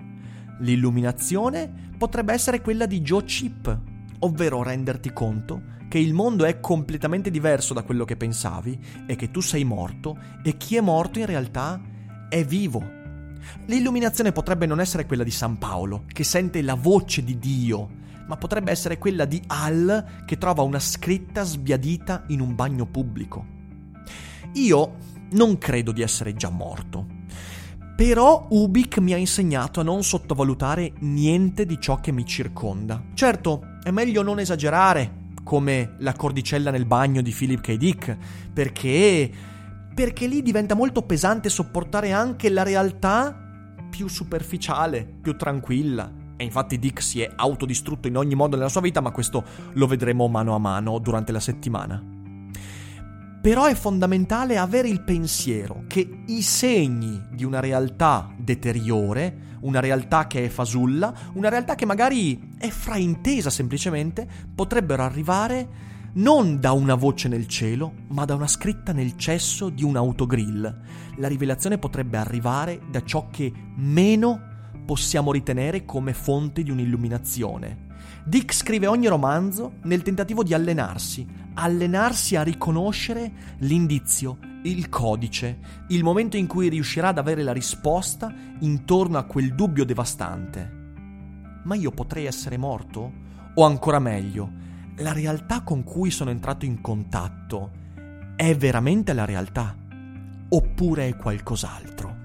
L'illuminazione 0.60 1.90
potrebbe 1.98 2.34
essere 2.34 2.62
quella 2.62 2.86
di 2.86 3.02
Joe 3.02 3.24
Chip, 3.24 3.80
ovvero 4.20 4.64
renderti 4.64 5.12
conto 5.12 5.80
che 5.92 6.00
il 6.00 6.14
mondo 6.14 6.46
è 6.46 6.62
completamente 6.62 7.30
diverso 7.30 7.74
da 7.74 7.84
quello 7.84 8.06
che 8.06 8.16
pensavi 8.16 8.80
e 9.06 9.18
che 9.18 9.30
tu 9.30 9.42
sei 9.42 9.66
morto 9.66 10.18
e 10.42 10.56
chi 10.56 10.78
è 10.78 10.82
morto 10.82 11.20
in 11.20 11.26
realtà 11.26 11.82
è 12.30 12.46
vivo. 12.46 12.82
L'illuminazione 13.66 14.32
potrebbe 14.32 14.66
non 14.66 14.80
essere 14.80 15.06
quella 15.06 15.26
di 15.26 15.32
San 15.32 15.58
Paolo, 15.58 16.06
che 16.08 16.24
sente 16.24 16.62
la 16.62 16.76
voce 16.76 17.26
di 17.26 17.38
Dio, 17.38 17.90
ma 18.26 18.38
potrebbe 18.38 18.72
essere 18.72 18.98
quella 18.98 19.26
di 19.26 19.42
Al, 19.48 20.22
che 20.26 20.38
trova 20.38 20.62
una 20.62 20.80
scritta 20.80 21.44
sbiadita 21.44 22.24
in 22.28 22.40
un 22.40 22.56
bagno 22.56 22.86
pubblico. 22.86 23.46
Io 24.54 24.96
non 25.32 25.58
credo 25.58 25.92
di 25.92 26.02
essere 26.02 26.34
già 26.34 26.50
morto. 26.50 27.06
Però 27.96 28.48
Ubik 28.50 28.98
mi 28.98 29.14
ha 29.14 29.18
insegnato 29.18 29.80
a 29.80 29.84
non 29.84 30.04
sottovalutare 30.04 30.94
niente 31.00 31.66
di 31.66 31.80
ciò 31.80 32.00
che 32.00 32.12
mi 32.12 32.26
circonda. 32.26 33.02
Certo, 33.14 33.78
è 33.84 33.92
meglio 33.92 34.24
non 34.24 34.40
esagerare, 34.40 35.20
come 35.44 35.96
la 36.00 36.14
cordicella 36.14 36.72
nel 36.72 36.86
bagno 36.86 37.22
di 37.22 37.32
Philip 37.32 37.62
K. 37.62 37.76
Dick, 37.76 38.18
perché 38.54 39.32
perché 39.94 40.26
lì 40.26 40.42
diventa 40.42 40.74
molto 40.74 41.02
pesante 41.02 41.50
sopportare 41.50 42.12
anche 42.12 42.50
la 42.50 42.64
realtà 42.64 43.38
più 43.90 44.08
superficiale, 44.08 45.06
più 45.22 45.36
tranquilla. 45.36 46.10
E 46.38 46.44
infatti 46.44 46.80
Dick 46.80 47.02
si 47.02 47.22
è 47.22 47.30
autodistrutto 47.36 48.08
in 48.08 48.18
ogni 48.18 48.34
modo 48.34 48.56
nella 48.56 48.70
sua 48.70 48.82
vita, 48.82 49.02
ma 49.02 49.12
questo 49.12 49.44
lo 49.74 49.86
vedremo 49.86 50.28
mano 50.28 50.56
a 50.56 50.60
mano 50.60 50.98
durante 50.98 51.32
la 51.32 51.42
settimana. 51.42 52.21
Però 53.42 53.66
è 53.66 53.74
fondamentale 53.74 54.60
avere 54.60 54.88
il 54.88 55.02
pensiero 55.02 55.86
che 55.88 56.08
i 56.28 56.44
segni 56.44 57.20
di 57.32 57.44
una 57.44 57.60
realtà 57.60 58.32
deteriore, 58.38 59.58
una 59.62 59.80
realtà 59.80 60.28
che 60.28 60.46
è 60.46 60.48
fasulla, 60.48 61.12
una 61.34 61.50
realtà 61.50 61.74
che 61.74 61.88
magari 61.88 62.54
è 62.60 62.70
fraintesa 62.70 63.50
semplicemente, 63.50 64.28
potrebbero 64.54 65.02
arrivare 65.02 65.90
non 66.14 66.60
da 66.60 66.74
una 66.74 66.94
voce 66.94 67.30
nel 67.30 67.48
cielo, 67.48 67.94
ma 68.10 68.26
da 68.26 68.36
una 68.36 68.46
scritta 68.46 68.92
nel 68.92 69.18
cesso 69.18 69.70
di 69.70 69.84
un 69.84 69.96
autogrill. 69.96 70.82
La 71.16 71.28
rivelazione 71.28 71.80
potrebbe 71.80 72.18
arrivare 72.18 72.80
da 72.92 73.04
ciò 73.04 73.30
che 73.32 73.52
meno 73.76 74.50
possiamo 74.86 75.32
ritenere 75.32 75.84
come 75.84 76.14
fonte 76.14 76.62
di 76.62 76.70
un'illuminazione. 76.70 77.90
Dick 78.24 78.54
scrive 78.54 78.86
ogni 78.86 79.08
romanzo 79.08 79.78
nel 79.84 80.04
tentativo 80.04 80.44
di 80.44 80.54
allenarsi, 80.54 81.26
allenarsi 81.54 82.36
a 82.36 82.44
riconoscere 82.44 83.32
l'indizio, 83.60 84.38
il 84.64 84.90
codice, 84.90 85.60
il 85.88 86.04
momento 86.04 86.38
in 86.38 86.48
cui 86.48 86.70
riuscirà 86.70 87.10
ad 87.10 87.18
avere 87.18 87.44
la 87.44 87.54
risposta 87.54 88.34
intorno 88.60 89.18
a 89.18 89.24
quel 89.24 89.54
dubbio 89.56 89.86
devastante. 89.86 90.80
Ma 91.64 91.76
io 91.76 91.92
potrei 91.92 92.26
essere 92.26 92.58
morto? 92.58 93.12
O 93.56 93.66
ancora 93.66 94.00
meglio, 94.00 94.52
la 94.98 95.14
realtà 95.14 95.62
con 95.62 95.84
cui 95.84 96.12
sono 96.12 96.30
entrato 96.30 96.66
in 96.66 96.82
contatto 96.82 97.72
è 98.36 98.56
veramente 98.56 99.14
la 99.14 99.26
realtà? 99.26 99.76
Oppure 100.50 101.08
è 101.08 101.16
qualcos'altro? 101.16 102.20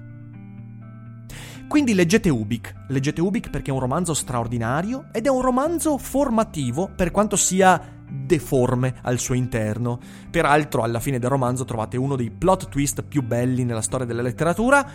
Quindi 1.67 1.93
leggete 1.93 2.29
Ubik, 2.29 2.85
leggete 2.87 3.19
Ubik 3.19 3.49
perché 3.49 3.71
è 3.71 3.73
un 3.73 3.81
romanzo 3.81 4.13
straordinario 4.13 5.09
ed 5.11 5.25
è 5.25 5.29
un 5.29 5.41
romanzo 5.41 5.97
formativo 5.97 6.89
per 6.95 7.11
quanto 7.11 7.35
sia 7.35 7.96
deforme 8.09 8.95
al 9.01 9.19
suo 9.19 9.35
interno. 9.35 9.99
Peraltro 10.29 10.83
alla 10.83 10.99
fine 10.99 11.19
del 11.19 11.29
romanzo 11.29 11.65
trovate 11.65 11.97
uno 11.97 12.15
dei 12.15 12.29
plot 12.29 12.69
twist 12.69 13.03
più 13.03 13.23
belli 13.23 13.63
nella 13.63 13.81
storia 13.81 14.05
della 14.05 14.21
letteratura 14.21 14.85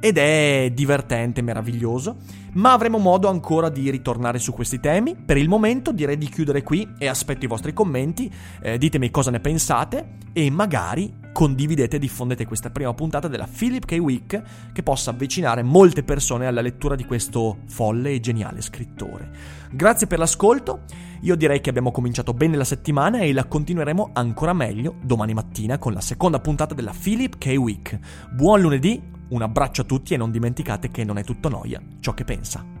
ed 0.00 0.16
è 0.16 0.70
divertente, 0.72 1.42
meraviglioso, 1.42 2.16
ma 2.54 2.72
avremo 2.72 2.98
modo 2.98 3.28
ancora 3.28 3.68
di 3.68 3.90
ritornare 3.90 4.38
su 4.38 4.52
questi 4.52 4.80
temi. 4.80 5.14
Per 5.14 5.36
il 5.36 5.48
momento 5.48 5.92
direi 5.92 6.16
di 6.16 6.28
chiudere 6.28 6.62
qui 6.62 6.88
e 6.98 7.06
aspetto 7.06 7.44
i 7.44 7.48
vostri 7.48 7.72
commenti, 7.72 8.32
eh, 8.62 8.78
ditemi 8.78 9.10
cosa 9.10 9.30
ne 9.30 9.40
pensate 9.40 10.16
e 10.32 10.50
magari 10.50 11.19
condividete 11.32 11.96
e 11.96 11.98
diffondete 11.98 12.46
questa 12.46 12.70
prima 12.70 12.92
puntata 12.94 13.28
della 13.28 13.46
Philip 13.46 13.84
K. 13.84 13.92
Week 14.00 14.42
che 14.72 14.82
possa 14.82 15.10
avvicinare 15.10 15.62
molte 15.62 16.02
persone 16.02 16.46
alla 16.46 16.60
lettura 16.60 16.94
di 16.94 17.04
questo 17.04 17.58
folle 17.66 18.12
e 18.12 18.20
geniale 18.20 18.60
scrittore. 18.60 19.30
Grazie 19.70 20.06
per 20.06 20.18
l'ascolto, 20.18 20.82
io 21.22 21.36
direi 21.36 21.60
che 21.60 21.70
abbiamo 21.70 21.90
cominciato 21.92 22.32
bene 22.32 22.56
la 22.56 22.64
settimana 22.64 23.20
e 23.20 23.32
la 23.32 23.44
continueremo 23.44 24.10
ancora 24.12 24.52
meglio 24.52 24.96
domani 25.02 25.34
mattina 25.34 25.78
con 25.78 25.92
la 25.92 26.00
seconda 26.00 26.40
puntata 26.40 26.74
della 26.74 26.94
Philip 26.98 27.38
K. 27.38 27.46
Week. 27.56 27.98
Buon 28.30 28.60
lunedì! 28.60 29.18
Un 29.28 29.42
abbraccio 29.42 29.82
a 29.82 29.84
tutti 29.84 30.14
e 30.14 30.16
non 30.16 30.32
dimenticate 30.32 30.90
che 30.90 31.04
non 31.04 31.16
è 31.16 31.22
tutto 31.22 31.48
noia 31.48 31.80
ciò 32.00 32.14
che 32.14 32.24
pensa. 32.24 32.78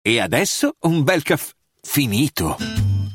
E 0.00 0.20
adesso 0.20 0.76
un 0.80 1.02
bel 1.04 1.22
caffè 1.22 1.52
finito. 1.82 2.87